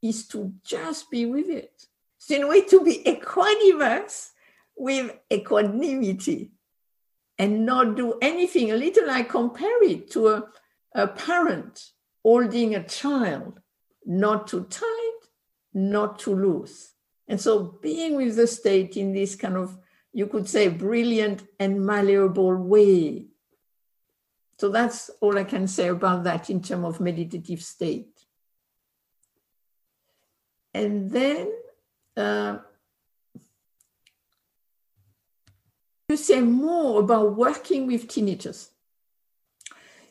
is 0.02 0.28
to 0.28 0.54
just 0.66 1.10
be 1.10 1.26
with 1.26 1.48
it 1.48 1.88
so 2.24 2.36
in 2.36 2.44
a 2.44 2.48
way 2.48 2.62
to 2.62 2.82
be 2.82 3.04
equanimous 3.06 4.30
with 4.78 5.12
equanimity 5.30 6.52
and 7.38 7.66
not 7.66 7.98
do 7.98 8.18
anything. 8.22 8.72
A 8.72 8.78
little 8.78 9.12
I 9.12 9.24
compare 9.24 9.84
it 9.84 10.10
to 10.12 10.30
a, 10.30 10.44
a 10.96 11.08
parent 11.08 11.92
holding 12.24 12.76
a 12.76 12.84
child, 12.88 13.60
not 14.06 14.48
too 14.48 14.66
tight, 14.70 15.20
not 15.74 16.20
too 16.20 16.36
loose. 16.36 16.94
And 17.28 17.40
so 17.40 17.78
being 17.82 18.16
with 18.16 18.36
the 18.36 18.48
state 18.48 18.98
in 18.98 19.14
this 19.14 19.36
kind 19.36 19.56
of, 19.56 19.78
you 20.12 20.28
could 20.28 20.48
say, 20.48 20.68
brilliant 20.68 21.44
and 21.60 21.86
malleable 21.86 22.56
way. 22.56 23.28
So 24.60 24.70
that's 24.70 25.10
all 25.20 25.38
I 25.38 25.44
can 25.44 25.68
say 25.68 25.88
about 25.88 26.24
that 26.26 26.50
in 26.50 26.62
terms 26.62 26.86
of 26.86 27.00
meditative 27.00 27.62
state. 27.62 28.20
And 30.74 31.10
then 31.10 31.52
uh, 32.16 32.58
to 36.10 36.18
say 36.18 36.42
more 36.42 37.00
about 37.00 37.36
working 37.36 37.88
with 37.88 38.08
tinnitus. 38.08 38.70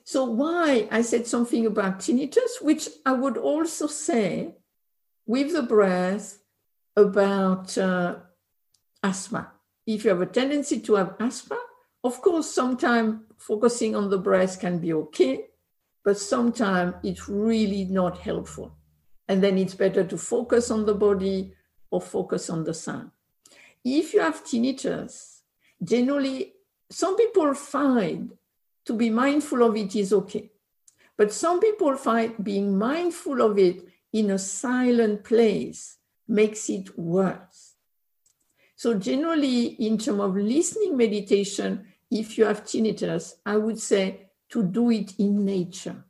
So, 0.04 0.24
why 0.24 0.88
I 0.90 1.02
said 1.02 1.26
something 1.26 1.66
about 1.66 2.00
tinnitus, 2.00 2.60
which 2.60 2.88
I 3.06 3.12
would 3.12 3.36
also 3.36 3.86
say 3.86 4.56
with 5.26 5.52
the 5.52 5.62
breath 5.62 6.38
about 6.96 7.76
uh, 7.78 8.16
asthma. 9.02 9.52
If 9.86 10.04
you 10.04 10.10
have 10.10 10.20
a 10.20 10.26
tendency 10.26 10.80
to 10.80 10.94
have 10.94 11.14
asthma, 11.20 11.58
of 12.04 12.20
course, 12.20 12.50
sometimes 12.50 13.20
focusing 13.38 13.94
on 13.94 14.10
the 14.10 14.18
breath 14.18 14.60
can 14.60 14.78
be 14.78 14.92
okay, 14.92 15.46
but 16.04 16.18
sometimes 16.18 16.94
it's 17.02 17.28
really 17.28 17.84
not 17.84 18.18
helpful. 18.18 18.76
And 19.28 19.42
then 19.42 19.56
it's 19.56 19.74
better 19.74 20.04
to 20.04 20.18
focus 20.18 20.70
on 20.70 20.84
the 20.84 20.94
body 20.94 21.54
or 21.90 22.00
focus 22.00 22.50
on 22.50 22.64
the 22.64 22.74
sound. 22.74 23.10
If 23.84 24.14
you 24.14 24.20
have 24.20 24.44
tinnitus, 24.44 25.40
generally, 25.82 26.54
some 26.90 27.16
people 27.16 27.54
find 27.54 28.32
to 28.84 28.94
be 28.94 29.10
mindful 29.10 29.62
of 29.62 29.76
it 29.76 29.94
is 29.96 30.12
okay. 30.12 30.50
But 31.16 31.32
some 31.32 31.60
people 31.60 31.96
find 31.96 32.42
being 32.42 32.78
mindful 32.78 33.40
of 33.42 33.58
it 33.58 33.86
in 34.12 34.30
a 34.30 34.38
silent 34.38 35.24
place 35.24 35.98
makes 36.28 36.68
it 36.68 36.98
worse. 36.98 37.74
So, 38.76 38.94
generally, 38.94 39.66
in 39.66 39.98
terms 39.98 40.20
of 40.20 40.36
listening 40.36 40.96
meditation, 40.96 41.86
if 42.10 42.36
you 42.36 42.44
have 42.44 42.64
tinnitus, 42.64 43.34
I 43.46 43.56
would 43.56 43.78
say 43.78 44.30
to 44.50 44.62
do 44.62 44.90
it 44.90 45.14
in 45.18 45.44
nature, 45.44 46.04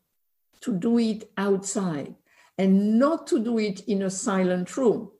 to 0.62 0.72
do 0.72 0.98
it 0.98 1.30
outside, 1.36 2.14
and 2.56 2.98
not 2.98 3.26
to 3.28 3.38
do 3.38 3.58
it 3.58 3.80
in 3.88 4.02
a 4.02 4.10
silent 4.10 4.76
room 4.76 5.10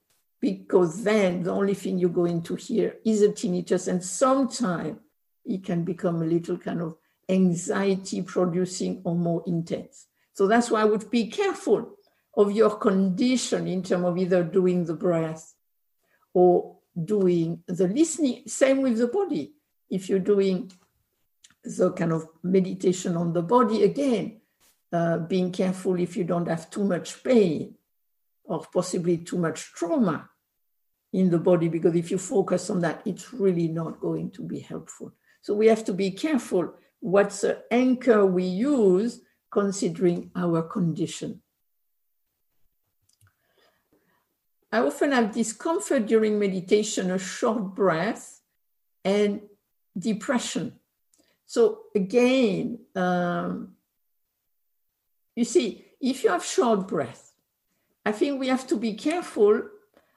because 0.42 1.04
then 1.04 1.44
the 1.44 1.52
only 1.52 1.72
thing 1.72 1.98
you're 1.98 2.10
going 2.10 2.42
to 2.42 2.56
hear 2.56 2.96
is 3.04 3.22
a 3.22 3.28
tinnitus, 3.28 3.86
and 3.86 4.02
sometimes 4.04 4.98
it 5.44 5.64
can 5.64 5.84
become 5.84 6.20
a 6.20 6.26
little 6.26 6.58
kind 6.58 6.82
of 6.82 6.96
anxiety 7.28 8.22
producing 8.22 9.00
or 9.04 9.14
more 9.14 9.42
intense. 9.46 10.06
So 10.32 10.46
that's 10.46 10.70
why 10.70 10.82
I 10.82 10.86
would 10.86 11.10
be 11.10 11.26
careful 11.26 11.96
of 12.36 12.52
your 12.52 12.76
condition 12.76 13.66
in 13.66 13.82
terms 13.82 14.04
of 14.04 14.18
either 14.18 14.42
doing 14.42 14.84
the 14.84 14.94
breath 14.94 15.54
or 16.32 16.76
doing 17.04 17.62
the 17.66 17.86
listening. 17.86 18.42
Same 18.46 18.82
with 18.82 18.98
the 18.98 19.08
body. 19.08 19.54
If 19.90 20.08
you're 20.08 20.18
doing 20.18 20.72
the 21.64 21.92
kind 21.92 22.12
of 22.12 22.26
meditation 22.42 23.16
on 23.16 23.32
the 23.32 23.42
body, 23.42 23.84
again, 23.84 24.40
uh, 24.92 25.18
being 25.18 25.52
careful 25.52 25.98
if 25.98 26.16
you 26.16 26.24
don't 26.24 26.48
have 26.48 26.70
too 26.70 26.84
much 26.84 27.22
pain 27.22 27.74
or 28.44 28.64
possibly 28.72 29.18
too 29.18 29.38
much 29.38 29.72
trauma 29.72 30.28
in 31.12 31.30
the 31.30 31.38
body 31.38 31.68
because 31.68 31.94
if 31.94 32.10
you 32.10 32.18
focus 32.18 32.70
on 32.70 32.80
that, 32.80 33.02
it's 33.04 33.32
really 33.32 33.68
not 33.68 34.00
going 34.00 34.30
to 34.30 34.42
be 34.42 34.58
helpful. 34.58 35.12
So 35.42 35.54
we 35.54 35.66
have 35.66 35.84
to 35.84 35.92
be 35.92 36.10
careful 36.10 36.74
what's 37.02 37.40
the 37.40 37.64
anchor 37.70 38.24
we 38.24 38.44
use 38.44 39.20
considering 39.50 40.30
our 40.36 40.62
condition. 40.62 41.42
I 44.70 44.78
often 44.78 45.10
have 45.12 45.32
discomfort 45.32 46.06
during 46.06 46.38
meditation, 46.38 47.10
a 47.10 47.18
short 47.18 47.74
breath, 47.74 48.40
and 49.04 49.42
depression. 49.98 50.78
So 51.44 51.80
again, 51.94 52.78
um, 52.94 53.72
you 55.34 55.44
see, 55.44 55.84
if 56.00 56.22
you 56.22 56.30
have 56.30 56.44
short 56.44 56.86
breath, 56.86 57.34
I 58.06 58.12
think 58.12 58.38
we 58.40 58.46
have 58.46 58.66
to 58.68 58.76
be 58.76 58.94
careful 58.94 59.62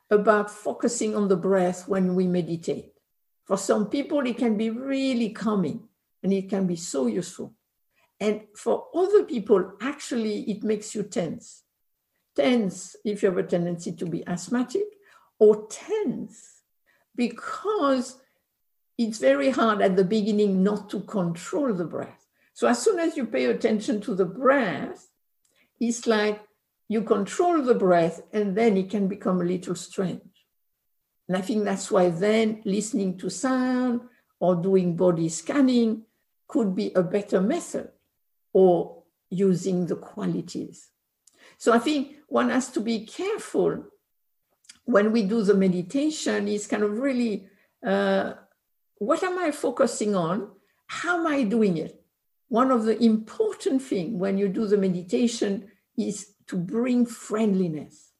about 0.09 0.51
focusing 0.51 1.15
on 1.15 1.27
the 1.27 1.35
breath 1.35 1.87
when 1.87 2.15
we 2.15 2.27
meditate. 2.27 2.93
For 3.43 3.57
some 3.57 3.87
people, 3.87 4.25
it 4.25 4.37
can 4.37 4.55
be 4.55 4.69
really 4.69 5.29
calming 5.31 5.89
and 6.23 6.33
it 6.33 6.49
can 6.49 6.67
be 6.67 6.75
so 6.75 7.07
useful. 7.07 7.53
And 8.19 8.41
for 8.55 8.87
other 8.95 9.23
people, 9.23 9.73
actually, 9.81 10.41
it 10.49 10.63
makes 10.63 10.95
you 10.95 11.03
tense. 11.03 11.63
Tense 12.35 12.95
if 13.03 13.21
you 13.21 13.29
have 13.29 13.37
a 13.37 13.43
tendency 13.43 13.91
to 13.93 14.05
be 14.05 14.25
asthmatic, 14.27 14.85
or 15.39 15.67
tense 15.67 16.61
because 17.15 18.17
it's 18.97 19.17
very 19.17 19.49
hard 19.49 19.81
at 19.81 19.95
the 19.95 20.03
beginning 20.03 20.63
not 20.63 20.89
to 20.89 21.01
control 21.01 21.73
the 21.73 21.85
breath. 21.85 22.27
So 22.53 22.67
as 22.67 22.81
soon 22.81 22.99
as 22.99 23.17
you 23.17 23.25
pay 23.25 23.45
attention 23.45 23.99
to 24.01 24.15
the 24.15 24.25
breath, 24.25 25.09
it's 25.79 26.07
like 26.07 26.41
you 26.87 27.01
control 27.01 27.61
the 27.61 27.75
breath 27.75 28.21
and 28.31 28.55
then 28.55 28.77
it 28.77 28.89
can 28.89 29.07
become 29.07 29.41
a 29.41 29.45
little 29.45 29.75
strange. 29.75 30.21
And 31.27 31.35
I 31.35 31.41
think 31.41 31.65
that's 31.65 31.91
why 31.91 32.09
then 32.09 32.61
listening 32.65 33.17
to 33.17 33.29
sound 33.29 34.01
or 34.39 34.55
doing 34.55 34.95
body 34.95 35.29
scanning 35.29 36.03
could 36.47 36.75
be 36.75 36.91
a 36.93 37.03
better 37.03 37.41
method 37.41 37.89
or 38.53 39.03
using 39.29 39.87
the 39.87 39.95
qualities. 39.95 40.89
So 41.57 41.73
I 41.73 41.79
think 41.79 42.15
one 42.27 42.49
has 42.49 42.69
to 42.71 42.79
be 42.79 43.05
careful 43.05 43.85
when 44.85 45.11
we 45.11 45.23
do 45.23 45.41
the 45.41 45.55
meditation 45.55 46.47
is 46.47 46.67
kind 46.67 46.83
of 46.83 46.99
really 46.99 47.47
uh, 47.85 48.33
what 48.97 49.23
am 49.23 49.37
I 49.39 49.51
focusing 49.51 50.15
on? 50.15 50.51
How 50.87 51.19
am 51.19 51.27
I 51.27 51.43
doing 51.43 51.77
it? 51.77 52.01
One 52.47 52.71
of 52.71 52.85
the 52.85 53.01
important 53.03 53.81
things 53.81 54.15
when 54.15 54.37
you 54.37 54.47
do 54.47 54.67
the 54.67 54.77
meditation 54.77 55.71
is 55.97 56.33
to 56.47 56.55
bring 56.55 57.05
friendliness, 57.05 58.11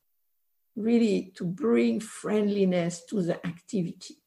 really 0.75 1.31
to 1.35 1.45
bring 1.45 1.99
friendliness 1.99 3.05
to 3.05 3.21
the 3.21 3.45
activity. 3.45 4.17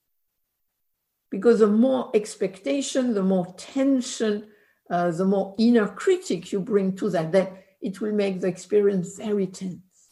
Because 1.30 1.58
the 1.58 1.66
more 1.66 2.10
expectation, 2.14 3.14
the 3.14 3.22
more 3.22 3.54
tension, 3.58 4.46
uh, 4.90 5.10
the 5.10 5.24
more 5.24 5.54
inner 5.58 5.86
critic 5.86 6.52
you 6.52 6.60
bring 6.60 6.96
to 6.96 7.10
that, 7.10 7.32
then 7.32 7.48
it 7.80 8.00
will 8.00 8.12
make 8.12 8.40
the 8.40 8.46
experience 8.46 9.16
very 9.18 9.46
tense, 9.46 10.08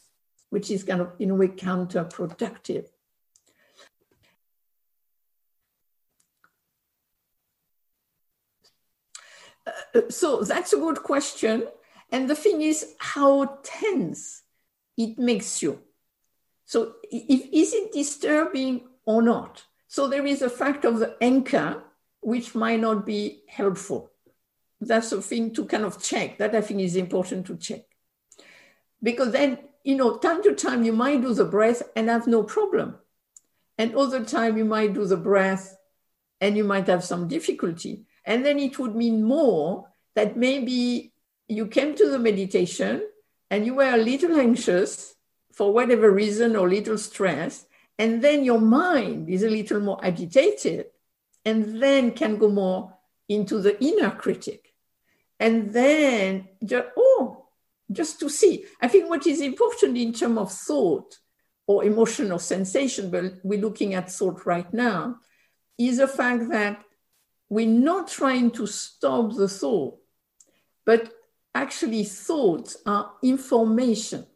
which 0.51 0.71
is 0.71 0.85
kind 0.85 1.01
of, 1.01 1.13
in 1.19 1.31
a 1.31 1.35
way, 1.35 1.49
counterproductive. 1.49 2.87
Uh, 9.67 10.03
so 10.11 10.43
that's 10.43 10.73
a 10.73 10.77
good 10.77 11.03
question. 11.03 11.67
And 12.13 12.31
the 12.31 12.37
thing 12.37 12.63
is 12.63 12.95
how 12.99 13.59
tense 13.65 14.43
it 14.97 15.19
makes 15.19 15.63
you. 15.63 15.81
So 16.67 16.97
if, 17.11 17.49
is 17.53 17.73
it 17.73 17.93
disturbing 17.93 18.83
or 19.05 19.23
not? 19.23 19.65
So 19.97 20.09
there 20.09 20.27
is 20.27 20.43
a 20.43 20.51
fact 20.51 20.85
of 20.85 20.99
the 20.99 21.17
anchor, 21.23 21.83
which 22.21 22.55
might 22.55 22.81
not 22.81 23.07
be 23.07 23.41
helpful. 23.49 24.11
That's 24.79 25.11
a 25.13 25.23
thing 25.23 25.55
to 25.55 25.65
kind 25.65 25.85
of 25.85 26.03
check. 26.03 26.37
That 26.37 26.55
I 26.55 26.61
think 26.61 26.83
is 26.83 26.97
important 26.97 27.47
to 27.47 27.57
check. 27.57 27.87
Because 29.03 29.33
then, 29.33 29.59
you 29.85 29.97
know, 29.97 30.19
time 30.19 30.43
to 30.43 30.55
time 30.55 30.85
you 30.85 30.93
might 30.93 31.23
do 31.23 31.33
the 31.33 31.47
breath 31.47 31.83
and 31.97 32.11
have 32.11 32.27
no 32.27 32.43
problem. 32.43 32.99
And 33.79 33.95
other 33.95 34.23
time 34.23 34.59
you 34.59 34.67
might 34.67 34.93
do 34.93 35.07
the 35.07 35.17
breath 35.17 35.79
and 36.43 36.59
you 36.59 36.65
might 36.65 36.89
have 36.89 37.03
some 37.03 37.27
difficulty. 37.27 38.05
And 38.27 38.45
then 38.45 38.59
it 38.59 38.79
would 38.79 38.95
mean 38.95 39.25
more 39.25 39.89
that 40.15 40.37
maybe 40.37 41.15
you 41.49 41.69
came 41.69 41.95
to 41.95 42.11
the 42.11 42.19
meditation 42.19 43.01
and 43.51 43.65
you 43.65 43.73
were 43.73 43.95
a 43.95 43.97
little 43.97 44.39
anxious 44.39 45.15
for 45.55 45.73
whatever 45.73 46.11
reason 46.11 46.55
or 46.55 46.69
little 46.69 46.99
stress, 46.99 47.65
and 47.99 48.23
then 48.23 48.45
your 48.45 48.61
mind 48.61 49.29
is 49.31 49.43
a 49.43 49.51
little 49.51 49.81
more 49.81 49.99
agitated 50.05 50.87
and 51.45 51.81
then 51.83 52.13
can 52.13 52.37
go 52.37 52.49
more 52.49 52.95
into 53.29 53.61
the 53.61 53.83
inner 53.83 54.11
critic. 54.11 54.75
And 55.39 55.73
then, 55.73 56.49
just, 56.65 56.89
oh, 56.97 57.47
just 57.91 58.21
to 58.21 58.29
see. 58.29 58.65
I 58.81 58.89
think 58.89 59.09
what 59.09 59.27
is 59.27 59.41
important 59.41 59.97
in 59.97 60.13
terms 60.13 60.39
of 60.39 60.53
thought 60.53 61.19
or 61.67 61.85
emotional 61.85 62.39
sensation, 62.39 63.11
but 63.11 63.35
we're 63.43 63.61
looking 63.61 63.95
at 63.95 64.11
thought 64.11 64.47
right 64.47 64.73
now, 64.73 65.17
is 65.79 65.99
the 65.99 66.09
fact 66.09 66.51
that 66.51 66.83
we're 67.49 67.67
not 67.67 68.09
trying 68.09 68.51
to 68.53 68.67
stop 68.67 69.35
the 69.35 69.49
thought, 69.49 69.99
but 70.85 71.13
actually 71.55 72.05
thoughts 72.05 72.77
are 72.87 73.13
information. 73.23 74.27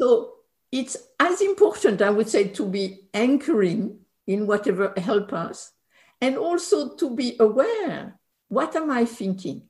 So 0.00 0.37
it's 0.70 0.96
as 1.18 1.40
important, 1.40 2.02
I 2.02 2.10
would 2.10 2.28
say, 2.28 2.48
to 2.48 2.66
be 2.66 3.08
anchoring 3.14 4.00
in 4.26 4.46
whatever 4.46 4.92
help 4.96 5.32
us, 5.32 5.72
and 6.20 6.36
also 6.36 6.94
to 6.96 7.14
be 7.14 7.36
aware. 7.40 8.18
What 8.48 8.76
am 8.76 8.90
I 8.90 9.04
thinking? 9.04 9.62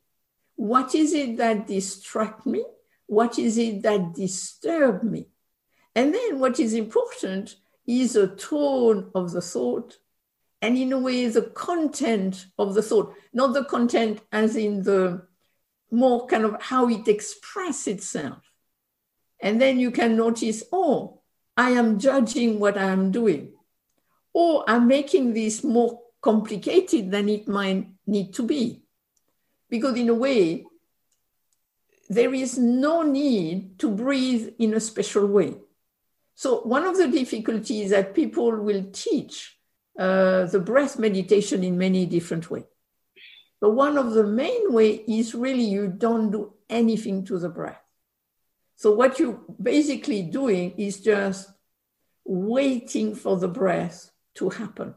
What 0.57 0.95
is 0.95 1.13
it 1.13 1.37
that 1.37 1.67
distract 1.67 2.47
me? 2.47 2.65
What 3.07 3.39
is 3.39 3.59
it 3.59 3.83
that 3.83 4.15
disturb 4.15 5.03
me? 5.03 5.29
And 5.95 6.15
then 6.15 6.41
what 6.41 6.59
is 6.61 6.75
important 6.75 7.57
is 7.87 8.13
the 8.13 8.29
tone 8.29 9.11
of 9.15 9.33
the 9.33 9.41
thought, 9.41 9.99
and 10.61 10.77
in 10.77 10.93
a 10.93 10.99
way 10.99 11.27
the 11.29 11.43
content 11.43 12.47
of 12.59 12.75
the 12.75 12.83
thought, 12.83 13.15
not 13.33 13.55
the 13.55 13.65
content 13.65 14.21
as 14.33 14.57
in 14.57 14.83
the 14.83 15.27
more 15.91 16.27
kind 16.27 16.45
of 16.45 16.61
how 16.61 16.89
it 16.89 17.09
expresses 17.09 17.87
itself. 17.87 18.48
And 19.41 19.61
then 19.61 19.79
you 19.79 19.91
can 19.91 20.17
notice, 20.17 20.65
oh, 20.73 21.21
I 21.57 21.71
am 21.71 21.99
judging 21.99 22.59
what 22.59 22.77
I 22.77 22.85
am 22.85 23.11
doing. 23.11 23.53
Or 24.33 24.65
I'm 24.69 24.87
making 24.87 25.35
this 25.35 25.65
more 25.65 26.01
complicated 26.21 27.11
than 27.11 27.29
it 27.29 27.49
might 27.49 27.87
need 28.07 28.35
to 28.35 28.43
be. 28.43 28.83
Because 29.69 29.97
in 29.97 30.09
a 30.09 30.15
way, 30.15 30.65
there 32.09 32.33
is 32.33 32.59
no 32.59 33.03
need 33.03 33.79
to 33.81 33.91
breathe 33.91 34.55
in 34.59 34.75
a 34.75 34.81
special 34.81 35.27
way. 35.27 35.57
So 36.35 36.61
one 36.61 36.85
of 36.85 36.97
the 36.97 37.09
difficulties 37.09 37.91
that 37.91 38.15
people 38.15 38.57
will 38.57 38.85
teach 38.93 39.59
uh, 39.99 40.45
the 40.45 40.61
breath 40.61 40.99
meditation 40.99 41.65
in 41.65 41.77
many 41.77 42.07
different 42.07 42.51
ways. 42.51 42.65
But 43.61 43.71
one 43.71 43.99
of 43.99 44.13
the 44.13 44.25
main 44.25 44.73
way 44.73 44.91
is 45.09 45.35
really 45.35 45.65
you 45.65 45.89
don't 45.89 46.31
do 46.31 46.55
anything 46.71 47.25
to 47.25 47.39
the 47.39 47.49
breath. 47.49 47.83
So 48.79 48.93
what 48.93 49.19
you're 49.19 49.41
basically 49.61 50.23
doing 50.23 50.71
is 50.79 51.01
just 51.01 51.51
waiting 52.25 53.17
for 53.17 53.37
the 53.37 53.49
breath 53.49 54.13
to 54.37 54.51
happen 54.51 54.95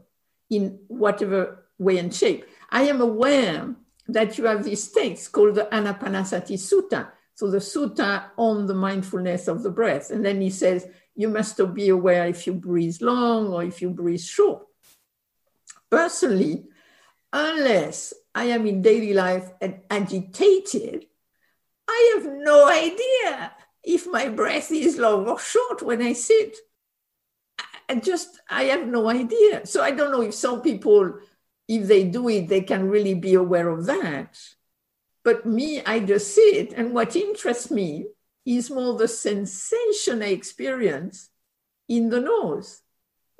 in 0.50 0.78
whatever 0.86 1.66
way 1.80 1.98
and 1.98 2.14
shape. 2.14 2.46
I 2.70 2.82
am 2.82 3.00
aware 3.00 3.74
that 4.06 4.38
you 4.38 4.44
have 4.44 4.62
these 4.62 4.88
text 4.92 5.32
called 5.32 5.56
the 5.56 5.68
Anapanasati 5.72 6.54
Sutta. 6.54 7.08
So 7.34 7.50
the 7.50 7.58
sutta 7.58 8.26
on 8.36 8.68
the 8.68 8.74
mindfulness 8.74 9.48
of 9.48 9.64
the 9.64 9.70
breath. 9.70 10.12
And 10.12 10.24
then 10.24 10.40
he 10.40 10.50
says, 10.50 10.86
you 11.16 11.28
must 11.28 11.60
be 11.74 11.88
aware 11.88 12.28
if 12.28 12.46
you 12.46 12.52
breathe 12.52 12.98
long 13.00 13.48
or 13.48 13.64
if 13.64 13.82
you 13.82 13.90
breathe 13.90 14.20
short. 14.20 14.62
Personally, 15.90 16.66
unless 17.32 18.14
I 18.32 18.44
am 18.44 18.64
in 18.64 18.80
daily 18.80 19.12
life 19.12 19.50
and 19.60 19.80
agitated, 19.90 21.06
I 21.88 22.12
have 22.14 22.32
no 22.32 22.68
idea 22.70 23.52
if 23.84 24.06
my 24.06 24.28
breath 24.28 24.70
is 24.70 24.98
long 24.98 25.26
or 25.26 25.38
short 25.38 25.82
when 25.82 26.02
I 26.02 26.12
sit. 26.12 26.56
I 27.88 27.96
just, 27.96 28.40
I 28.48 28.64
have 28.64 28.86
no 28.86 29.08
idea. 29.08 29.66
So 29.66 29.82
I 29.82 29.90
don't 29.90 30.12
know 30.12 30.22
if 30.22 30.34
some 30.34 30.62
people, 30.62 31.14
if 31.68 31.86
they 31.88 32.04
do 32.04 32.28
it, 32.28 32.48
they 32.48 32.62
can 32.62 32.88
really 32.88 33.14
be 33.14 33.34
aware 33.34 33.68
of 33.68 33.86
that. 33.86 34.38
But 35.24 35.46
me, 35.46 35.82
I 35.84 36.00
just 36.00 36.34
sit. 36.34 36.72
And 36.72 36.94
what 36.94 37.16
interests 37.16 37.70
me 37.70 38.06
is 38.44 38.70
more 38.70 38.96
the 38.96 39.08
sensation 39.08 40.22
I 40.22 40.28
experience 40.28 41.30
in 41.88 42.08
the 42.08 42.20
nose. 42.20 42.82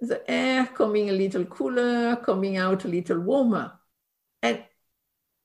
The 0.01 0.29
air 0.29 0.67
coming 0.67 1.09
a 1.09 1.13
little 1.13 1.45
cooler, 1.45 2.17
coming 2.17 2.57
out 2.57 2.85
a 2.85 2.89
little 2.89 3.21
warmer. 3.21 3.73
And 4.43 4.63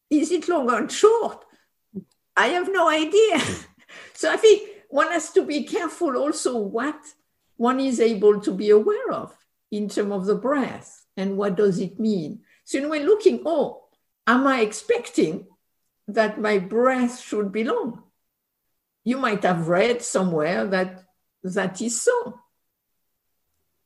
is 0.10 0.32
it 0.32 0.48
long 0.48 0.70
or 0.70 0.90
short? 0.90 1.46
I 2.36 2.48
have 2.48 2.72
no 2.72 2.90
idea. 2.90 3.40
so 4.14 4.32
I 4.32 4.38
think 4.38 4.77
one 4.90 5.12
has 5.12 5.32
to 5.32 5.46
be 5.46 5.64
careful 5.64 6.16
also 6.16 6.58
what 6.58 7.00
one 7.58 7.80
is 7.80 8.00
able 8.00 8.40
to 8.42 8.52
be 8.52 8.70
aware 8.70 9.12
of 9.12 9.36
in 9.72 9.90
terms 9.90 10.14
of 10.14 10.26
the 10.26 10.36
breath 10.36 11.06
and 11.16 11.38
what 11.38 11.56
does 11.56 11.80
it 11.80 12.00
mean. 12.00 12.42
So 12.64 12.80
when 12.82 12.90
we're 12.90 13.06
looking, 13.06 13.42
oh, 13.46 13.86
am 14.26 14.48
I 14.48 14.62
expecting 14.62 15.48
that 16.08 16.40
my 16.40 16.60
breath 16.60 17.20
should 17.20 17.52
be 17.52 17.64
long? 17.64 18.04
You 19.04 19.18
might 19.18 19.44
have 19.44 19.68
read 19.68 20.02
somewhere 20.02 20.66
that 20.68 21.04
that 21.44 21.82
is 21.82 22.02
so. 22.02 22.40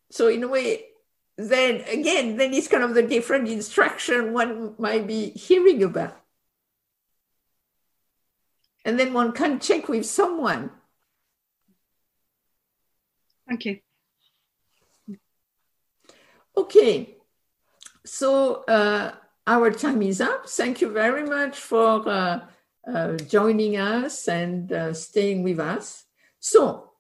So 0.09 0.27
in 0.27 0.43
a 0.43 0.47
way, 0.47 0.85
then 1.37 1.81
again, 1.81 2.37
then 2.37 2.53
it's 2.53 2.67
kind 2.67 2.83
of 2.83 2.93
the 2.93 3.03
different 3.03 3.47
instruction 3.47 4.33
one 4.33 4.75
might 4.77 5.07
be 5.07 5.29
hearing 5.29 5.83
about. 5.83 6.21
and 8.85 8.99
then 8.99 9.13
one 9.13 9.31
can 9.31 9.59
check 9.59 9.87
with 9.87 10.05
someone. 10.05 10.71
Okay. 13.51 13.83
Okay, 16.55 17.17
so 18.05 18.63
uh, 18.67 19.13
our 19.47 19.71
time 19.71 20.01
is 20.01 20.19
up. 20.19 20.47
Thank 20.47 20.81
you 20.81 20.89
very 20.91 21.23
much 21.23 21.57
for 21.57 22.07
uh, 22.07 22.41
uh, 22.87 23.17
joining 23.17 23.77
us 23.77 24.27
and 24.27 24.71
uh, 24.71 24.93
staying 24.93 25.43
with 25.43 25.59
us. 25.59 26.05
So 26.39 26.90